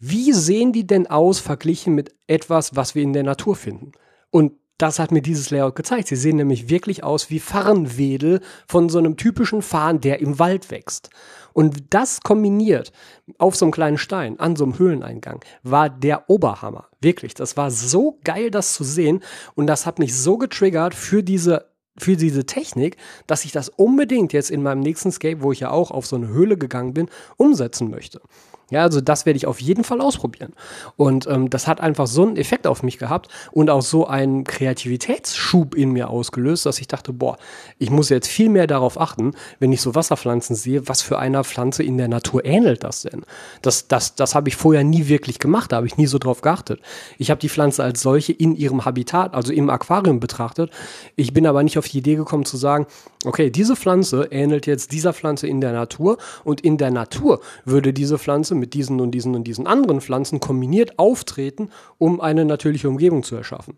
Wie 0.00 0.32
sehen 0.32 0.72
die 0.72 0.86
denn 0.86 1.06
aus 1.06 1.38
verglichen 1.40 1.94
mit 1.94 2.14
etwas, 2.26 2.76
was 2.76 2.94
wir 2.94 3.02
in 3.02 3.12
der 3.12 3.22
Natur 3.22 3.56
finden? 3.56 3.92
Und 4.34 4.54
das 4.78 4.98
hat 4.98 5.12
mir 5.12 5.22
dieses 5.22 5.50
Layout 5.50 5.76
gezeigt. 5.76 6.08
Sie 6.08 6.16
sehen 6.16 6.34
nämlich 6.34 6.68
wirklich 6.68 7.04
aus 7.04 7.30
wie 7.30 7.38
Farnwedel 7.38 8.40
von 8.66 8.88
so 8.88 8.98
einem 8.98 9.16
typischen 9.16 9.62
Farn, 9.62 10.00
der 10.00 10.18
im 10.18 10.40
Wald 10.40 10.72
wächst. 10.72 11.10
Und 11.52 11.94
das 11.94 12.20
kombiniert 12.20 12.90
auf 13.38 13.54
so 13.54 13.64
einem 13.64 13.70
kleinen 13.70 13.96
Stein 13.96 14.40
an 14.40 14.56
so 14.56 14.64
einem 14.64 14.76
Höhleneingang 14.76 15.44
war 15.62 15.88
der 15.88 16.28
Oberhammer. 16.28 16.88
Wirklich, 17.00 17.34
das 17.34 17.56
war 17.56 17.70
so 17.70 18.18
geil, 18.24 18.50
das 18.50 18.74
zu 18.74 18.82
sehen. 18.82 19.22
Und 19.54 19.68
das 19.68 19.86
hat 19.86 20.00
mich 20.00 20.16
so 20.16 20.36
getriggert 20.36 20.96
für 20.96 21.22
diese 21.22 21.66
für 21.96 22.16
diese 22.16 22.44
Technik, 22.46 22.96
dass 23.26 23.44
ich 23.44 23.52
das 23.52 23.68
unbedingt 23.68 24.32
jetzt 24.32 24.50
in 24.50 24.62
meinem 24.62 24.80
nächsten 24.80 25.12
Scape, 25.12 25.42
wo 25.42 25.52
ich 25.52 25.60
ja 25.60 25.70
auch 25.70 25.90
auf 25.90 26.06
so 26.06 26.16
eine 26.16 26.28
Höhle 26.28 26.56
gegangen 26.56 26.94
bin, 26.94 27.08
umsetzen 27.36 27.90
möchte. 27.90 28.20
Ja, 28.70 28.82
also 28.82 29.00
das 29.00 29.26
werde 29.26 29.36
ich 29.36 29.46
auf 29.46 29.60
jeden 29.60 29.84
Fall 29.84 30.00
ausprobieren. 30.00 30.54
Und 30.96 31.26
ähm, 31.26 31.50
das 31.50 31.66
hat 31.66 31.80
einfach 31.80 32.06
so 32.06 32.22
einen 32.22 32.36
Effekt 32.36 32.66
auf 32.66 32.82
mich 32.82 32.98
gehabt 32.98 33.28
und 33.52 33.68
auch 33.68 33.82
so 33.82 34.06
einen 34.06 34.44
Kreativitätsschub 34.44 35.74
in 35.74 35.90
mir 35.90 36.08
ausgelöst, 36.08 36.64
dass 36.64 36.80
ich 36.80 36.88
dachte, 36.88 37.12
boah, 37.12 37.36
ich 37.78 37.90
muss 37.90 38.08
jetzt 38.08 38.26
viel 38.26 38.48
mehr 38.48 38.66
darauf 38.66 38.98
achten, 38.98 39.32
wenn 39.58 39.70
ich 39.70 39.82
so 39.82 39.94
Wasserpflanzen 39.94 40.56
sehe, 40.56 40.88
was 40.88 41.02
für 41.02 41.18
einer 41.18 41.44
Pflanze 41.44 41.82
in 41.82 41.98
der 41.98 42.08
Natur 42.08 42.44
ähnelt 42.44 42.84
das 42.84 43.02
denn? 43.02 43.24
Das, 43.60 43.86
das, 43.86 44.14
das 44.14 44.34
habe 44.34 44.48
ich 44.48 44.56
vorher 44.56 44.82
nie 44.82 45.08
wirklich 45.08 45.38
gemacht, 45.38 45.70
da 45.70 45.76
habe 45.76 45.86
ich 45.86 45.98
nie 45.98 46.06
so 46.06 46.18
drauf 46.18 46.40
geachtet. 46.40 46.80
Ich 47.18 47.30
habe 47.30 47.40
die 47.40 47.50
Pflanze 47.50 47.84
als 47.84 48.00
solche 48.00 48.32
in 48.32 48.56
ihrem 48.56 48.86
Habitat, 48.86 49.34
also 49.34 49.52
im 49.52 49.68
Aquarium 49.68 50.20
betrachtet. 50.20 50.70
Ich 51.16 51.34
bin 51.34 51.46
aber 51.46 51.62
nicht 51.62 51.76
auf 51.76 51.83
die 51.88 51.98
Idee 51.98 52.16
gekommen 52.16 52.44
zu 52.44 52.56
sagen, 52.56 52.86
okay, 53.24 53.50
diese 53.50 53.76
Pflanze 53.76 54.28
ähnelt 54.30 54.66
jetzt 54.66 54.92
dieser 54.92 55.12
Pflanze 55.12 55.46
in 55.46 55.60
der 55.60 55.72
Natur 55.72 56.18
und 56.44 56.60
in 56.60 56.78
der 56.78 56.90
Natur 56.90 57.40
würde 57.64 57.92
diese 57.92 58.18
Pflanze 58.18 58.54
mit 58.54 58.74
diesen 58.74 59.00
und 59.00 59.12
diesen 59.12 59.34
und 59.34 59.44
diesen 59.44 59.66
anderen 59.66 60.00
Pflanzen 60.00 60.40
kombiniert 60.40 60.98
auftreten, 60.98 61.70
um 61.98 62.20
eine 62.20 62.44
natürliche 62.44 62.88
Umgebung 62.88 63.22
zu 63.22 63.36
erschaffen. 63.36 63.76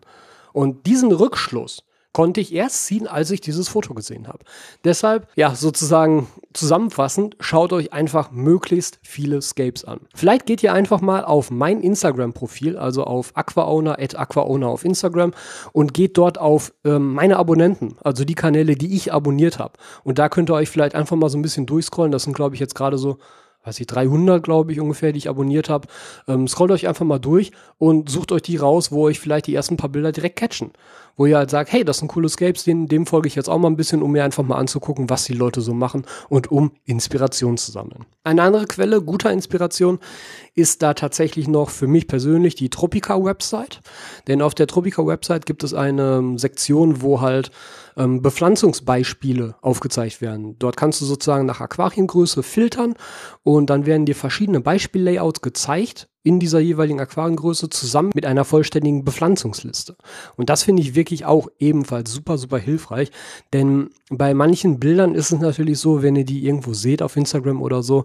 Und 0.52 0.86
diesen 0.86 1.12
Rückschluss 1.12 1.84
konnte 2.16 2.40
ich 2.40 2.54
erst 2.54 2.86
ziehen, 2.86 3.06
als 3.06 3.30
ich 3.30 3.42
dieses 3.42 3.68
Foto 3.68 3.92
gesehen 3.92 4.26
habe. 4.26 4.38
Deshalb, 4.84 5.28
ja, 5.34 5.54
sozusagen 5.54 6.28
zusammenfassend, 6.54 7.36
schaut 7.40 7.74
euch 7.74 7.92
einfach 7.92 8.30
möglichst 8.30 8.98
viele 9.02 9.42
Scapes 9.42 9.84
an. 9.84 10.00
Vielleicht 10.14 10.46
geht 10.46 10.62
ihr 10.62 10.72
einfach 10.72 11.02
mal 11.02 11.26
auf 11.26 11.50
mein 11.50 11.82
Instagram-Profil, 11.82 12.78
also 12.78 13.04
auf 13.04 13.36
aquaowner, 13.36 13.98
at 13.98 14.18
aquaowner 14.18 14.66
auf 14.66 14.86
Instagram 14.86 15.34
und 15.74 15.92
geht 15.92 16.16
dort 16.16 16.38
auf 16.38 16.72
ähm, 16.86 17.12
meine 17.12 17.36
Abonnenten, 17.36 17.98
also 18.02 18.24
die 18.24 18.34
Kanäle, 18.34 18.76
die 18.76 18.96
ich 18.96 19.12
abonniert 19.12 19.58
habe. 19.58 19.74
Und 20.02 20.18
da 20.18 20.30
könnt 20.30 20.48
ihr 20.48 20.54
euch 20.54 20.70
vielleicht 20.70 20.94
einfach 20.94 21.16
mal 21.16 21.28
so 21.28 21.36
ein 21.36 21.42
bisschen 21.42 21.66
durchscrollen. 21.66 22.12
Das 22.12 22.22
sind, 22.22 22.32
glaube 22.32 22.54
ich, 22.54 22.62
jetzt 22.62 22.74
gerade 22.74 22.96
so 22.96 23.18
weiß 23.66 23.80
ich, 23.80 23.86
300, 23.86 24.42
glaube 24.42 24.72
ich, 24.72 24.80
ungefähr, 24.80 25.12
die 25.12 25.18
ich 25.18 25.28
abonniert 25.28 25.68
habe. 25.68 25.88
Ähm, 26.28 26.46
scrollt 26.46 26.70
euch 26.70 26.88
einfach 26.88 27.04
mal 27.04 27.18
durch 27.18 27.50
und 27.78 28.08
sucht 28.08 28.32
euch 28.32 28.42
die 28.42 28.56
raus, 28.56 28.92
wo 28.92 29.04
euch 29.06 29.18
vielleicht 29.18 29.48
die 29.48 29.54
ersten 29.54 29.76
paar 29.76 29.90
Bilder 29.90 30.12
direkt 30.12 30.36
catchen. 30.36 30.70
Wo 31.16 31.26
ihr 31.26 31.38
halt 31.38 31.50
sagt, 31.50 31.72
hey, 31.72 31.84
das 31.84 31.98
sind 31.98 32.08
coole 32.08 32.28
Scapes, 32.28 32.64
dem, 32.64 32.88
dem 32.88 33.06
folge 33.06 33.28
ich 33.28 33.34
jetzt 33.34 33.48
auch 33.48 33.58
mal 33.58 33.68
ein 33.68 33.76
bisschen, 33.76 34.02
um 34.02 34.12
mir 34.12 34.24
einfach 34.24 34.44
mal 34.44 34.56
anzugucken, 34.56 35.08
was 35.08 35.24
die 35.24 35.32
Leute 35.32 35.60
so 35.60 35.72
machen 35.72 36.04
und 36.28 36.50
um 36.50 36.72
Inspiration 36.84 37.56
zu 37.56 37.72
sammeln. 37.72 38.04
Eine 38.22 38.42
andere 38.42 38.66
Quelle 38.66 39.00
guter 39.00 39.32
Inspiration 39.32 39.98
ist 40.54 40.82
da 40.82 40.94
tatsächlich 40.94 41.48
noch 41.48 41.70
für 41.70 41.86
mich 41.86 42.06
persönlich 42.06 42.54
die 42.54 42.70
Tropica-Website. 42.70 43.80
Denn 44.28 44.42
auf 44.42 44.54
der 44.54 44.66
Tropica-Website 44.66 45.46
gibt 45.46 45.64
es 45.64 45.74
eine 45.74 46.38
Sektion, 46.38 47.02
wo 47.02 47.20
halt 47.20 47.50
ähm, 47.96 48.22
Bepflanzungsbeispiele 48.22 49.56
aufgezeigt 49.60 50.20
werden. 50.20 50.58
Dort 50.58 50.76
kannst 50.76 51.00
du 51.00 51.04
sozusagen 51.04 51.46
nach 51.46 51.60
Aquariengröße 51.60 52.42
filtern 52.42 52.94
und 53.42 53.70
dann 53.70 53.86
werden 53.86 54.06
dir 54.06 54.14
verschiedene 54.14 54.60
Beispiellayouts 54.60 55.40
gezeigt 55.40 56.08
in 56.26 56.40
dieser 56.40 56.58
jeweiligen 56.58 56.98
Aquariengröße 56.98 57.70
zusammen 57.70 58.10
mit 58.12 58.26
einer 58.26 58.44
vollständigen 58.44 59.04
Bepflanzungsliste. 59.04 59.96
Und 60.36 60.50
das 60.50 60.64
finde 60.64 60.82
ich 60.82 60.96
wirklich 60.96 61.24
auch 61.24 61.46
ebenfalls 61.60 62.12
super, 62.12 62.36
super 62.36 62.58
hilfreich, 62.58 63.12
denn 63.52 63.90
bei 64.10 64.34
manchen 64.34 64.80
Bildern 64.80 65.14
ist 65.14 65.32
es 65.32 65.40
natürlich 65.40 65.78
so, 65.78 66.02
wenn 66.02 66.16
ihr 66.16 66.24
die 66.24 66.44
irgendwo 66.44 66.74
seht 66.74 67.00
auf 67.00 67.16
Instagram 67.16 67.62
oder 67.62 67.82
so, 67.82 68.04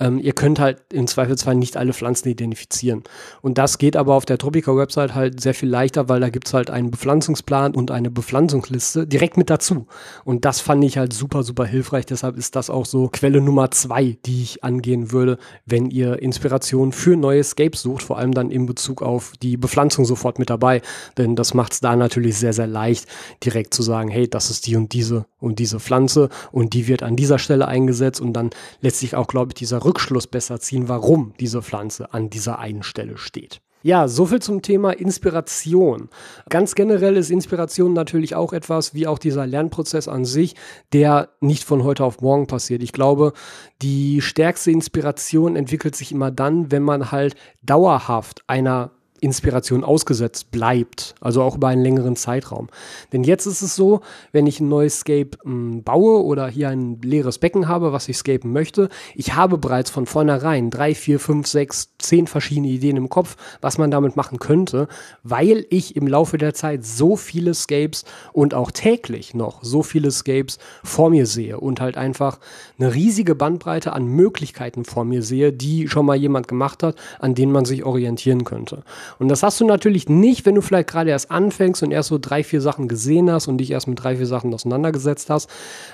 ähm, 0.00 0.18
ihr 0.18 0.32
könnt 0.32 0.58
halt 0.58 0.82
im 0.92 1.06
Zweifelsfall 1.06 1.54
nicht 1.54 1.76
alle 1.76 1.92
Pflanzen 1.92 2.28
identifizieren. 2.28 3.02
Und 3.42 3.58
das 3.58 3.78
geht 3.78 3.96
aber 3.96 4.14
auf 4.14 4.24
der 4.24 4.38
Tropica-Website 4.38 5.14
halt 5.14 5.40
sehr 5.40 5.54
viel 5.54 5.68
leichter, 5.68 6.08
weil 6.08 6.20
da 6.20 6.30
gibt 6.30 6.46
es 6.46 6.54
halt 6.54 6.70
einen 6.70 6.90
Bepflanzungsplan 6.90 7.74
und 7.74 7.90
eine 7.90 8.10
Bepflanzungsliste 8.10 9.06
direkt 9.06 9.36
mit 9.36 9.50
dazu. 9.50 9.86
Und 10.24 10.44
das 10.44 10.60
fand 10.60 10.82
ich 10.84 10.98
halt 10.98 11.12
super, 11.12 11.42
super 11.42 11.64
hilfreich. 11.64 12.06
Deshalb 12.06 12.36
ist 12.36 12.56
das 12.56 12.70
auch 12.70 12.86
so 12.86 13.08
Quelle 13.12 13.40
Nummer 13.40 13.70
zwei, 13.70 14.18
die 14.26 14.42
ich 14.42 14.64
angehen 14.64 15.12
würde, 15.12 15.38
wenn 15.66 15.90
ihr 15.90 16.20
Inspiration 16.20 16.92
für 16.92 17.16
neue 17.16 17.44
Scapes 17.54 17.82
sucht, 17.82 18.02
vor 18.02 18.18
allem 18.18 18.32
dann 18.32 18.50
in 18.50 18.66
Bezug 18.66 19.00
auf 19.00 19.32
die 19.40 19.56
Bepflanzung 19.56 20.04
sofort 20.04 20.40
mit 20.40 20.50
dabei. 20.50 20.82
Denn 21.16 21.36
das 21.36 21.54
macht 21.54 21.72
es 21.72 21.80
da 21.80 21.94
natürlich 21.94 22.36
sehr, 22.36 22.52
sehr 22.52 22.66
leicht, 22.66 23.06
direkt 23.44 23.74
zu 23.74 23.82
sagen, 23.82 24.08
hey, 24.08 24.28
das 24.28 24.50
ist 24.50 24.66
die 24.66 24.74
und 24.76 24.92
diese 24.92 25.26
und 25.38 25.60
diese 25.60 25.78
Pflanze 25.78 26.30
und 26.50 26.74
die 26.74 26.88
wird 26.88 27.02
an 27.02 27.16
dieser 27.16 27.38
Stelle 27.38 27.68
eingesetzt 27.68 28.20
und 28.20 28.32
dann 28.32 28.50
lässt 28.80 28.98
sich 28.98 29.14
auch, 29.14 29.28
glaube 29.28 29.50
ich, 29.50 29.54
dieser 29.54 29.84
Rückschluss 29.84 30.26
besser 30.26 30.58
ziehen, 30.58 30.88
warum 30.88 31.32
diese 31.38 31.62
Pflanze 31.62 32.12
an 32.12 32.28
dieser 32.28 32.58
einen 32.58 32.82
Stelle 32.82 33.16
steht. 33.18 33.60
Ja, 33.86 34.08
soviel 34.08 34.40
zum 34.40 34.62
Thema 34.62 34.92
Inspiration. 34.92 36.08
Ganz 36.48 36.74
generell 36.74 37.18
ist 37.18 37.30
Inspiration 37.30 37.92
natürlich 37.92 38.34
auch 38.34 38.54
etwas, 38.54 38.94
wie 38.94 39.06
auch 39.06 39.18
dieser 39.18 39.46
Lernprozess 39.46 40.08
an 40.08 40.24
sich, 40.24 40.54
der 40.94 41.28
nicht 41.40 41.64
von 41.64 41.84
heute 41.84 42.02
auf 42.02 42.22
morgen 42.22 42.46
passiert. 42.46 42.82
Ich 42.82 42.92
glaube, 42.92 43.34
die 43.82 44.22
stärkste 44.22 44.70
Inspiration 44.70 45.54
entwickelt 45.54 45.96
sich 45.96 46.12
immer 46.12 46.30
dann, 46.30 46.72
wenn 46.72 46.82
man 46.82 47.12
halt 47.12 47.34
dauerhaft 47.60 48.42
einer 48.46 48.92
Inspiration 49.24 49.84
ausgesetzt 49.84 50.50
bleibt, 50.50 51.14
also 51.20 51.42
auch 51.42 51.56
über 51.56 51.68
einen 51.68 51.82
längeren 51.82 52.14
Zeitraum. 52.14 52.68
Denn 53.12 53.24
jetzt 53.24 53.46
ist 53.46 53.62
es 53.62 53.74
so, 53.74 54.00
wenn 54.32 54.46
ich 54.46 54.60
ein 54.60 54.68
neues 54.68 55.00
Scape 55.00 55.30
m, 55.44 55.50
hm, 55.50 55.82
baue 55.82 56.22
oder 56.22 56.46
hier 56.46 56.68
ein 56.68 57.00
leeres 57.02 57.38
Becken 57.38 57.66
habe, 57.66 57.92
was 57.92 58.08
ich 58.08 58.18
scapen 58.18 58.52
möchte, 58.52 58.90
ich 59.14 59.34
habe 59.34 59.56
bereits 59.56 59.90
von 59.90 60.06
vornherein 60.06 60.70
drei, 60.70 60.94
vier, 60.94 61.18
fünf, 61.18 61.46
sechs, 61.46 61.88
zehn 61.98 62.26
verschiedene 62.26 62.68
Ideen 62.68 62.96
im 62.96 63.08
Kopf, 63.08 63.36
was 63.62 63.78
man 63.78 63.90
damit 63.90 64.14
machen 64.14 64.38
könnte, 64.38 64.88
weil 65.22 65.66
ich 65.70 65.96
im 65.96 66.06
Laufe 66.06 66.36
der 66.36 66.52
Zeit 66.52 66.84
so 66.84 67.16
viele 67.16 67.54
Scapes 67.54 68.04
und 68.32 68.52
auch 68.52 68.70
täglich 68.70 69.32
noch 69.32 69.64
so 69.64 69.82
viele 69.82 70.10
Scapes 70.10 70.58
vor 70.82 71.08
mir 71.08 71.26
sehe 71.26 71.58
und 71.58 71.80
halt 71.80 71.96
einfach 71.96 72.38
eine 72.78 72.92
riesige 72.92 73.34
Bandbreite 73.34 73.94
an 73.94 74.06
Möglichkeiten 74.06 74.84
vor 74.84 75.04
mir 75.04 75.22
sehe, 75.22 75.52
die 75.52 75.88
schon 75.88 76.04
mal 76.04 76.16
jemand 76.16 76.46
gemacht 76.46 76.82
hat, 76.82 76.96
an 77.20 77.34
denen 77.34 77.52
man 77.52 77.64
sich 77.64 77.84
orientieren 77.84 78.44
könnte. 78.44 78.82
Und 79.18 79.28
das 79.28 79.42
hast 79.42 79.60
du 79.60 79.66
natürlich 79.66 80.08
nicht, 80.08 80.46
wenn 80.46 80.54
du 80.54 80.60
vielleicht 80.60 80.88
gerade 80.88 81.10
erst 81.10 81.30
anfängst 81.30 81.82
und 81.82 81.90
erst 81.90 82.08
so 82.08 82.18
drei, 82.20 82.44
vier 82.44 82.60
Sachen 82.60 82.88
gesehen 82.88 83.30
hast 83.30 83.48
und 83.48 83.58
dich 83.58 83.70
erst 83.70 83.88
mit 83.88 84.02
drei, 84.02 84.16
vier 84.16 84.26
Sachen 84.26 84.52
auseinandergesetzt 84.52 85.30
hast. 85.30 85.48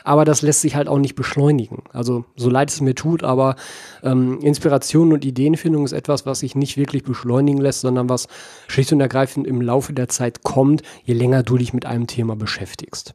Aber 0.05 0.25
das 0.25 0.43
lässt 0.43 0.61
sich 0.61 0.77
halt 0.77 0.89
auch 0.89 0.99
nicht 0.99 1.15
beschleunigen. 1.15 1.83
Also 1.93 2.25
so 2.37 2.51
leid 2.51 2.71
es 2.71 2.81
mir 2.81 2.95
tut, 2.95 3.23
aber 3.23 3.57
ähm, 4.03 4.39
Inspiration 4.41 5.13
und 5.13 5.25
Ideenfindung 5.25 5.85
ist 5.85 5.93
etwas, 5.93 6.27
was 6.27 6.41
sich 6.41 6.55
nicht 6.55 6.77
wirklich 6.77 7.05
beschleunigen 7.05 7.61
lässt, 7.61 7.81
sondern 7.81 8.09
was 8.09 8.29
schlicht 8.69 8.93
und 8.93 9.01
ergreifend 9.01 9.47
im 9.47 9.61
Laufe 9.61 9.93
der 9.93 10.09
Zeit 10.09 10.43
kommt, 10.43 10.83
je 11.05 11.15
länger 11.15 11.43
du 11.43 11.57
dich 11.57 11.73
mit 11.73 11.87
einem 11.87 12.07
Thema 12.07 12.37
beschäftigst. 12.37 13.15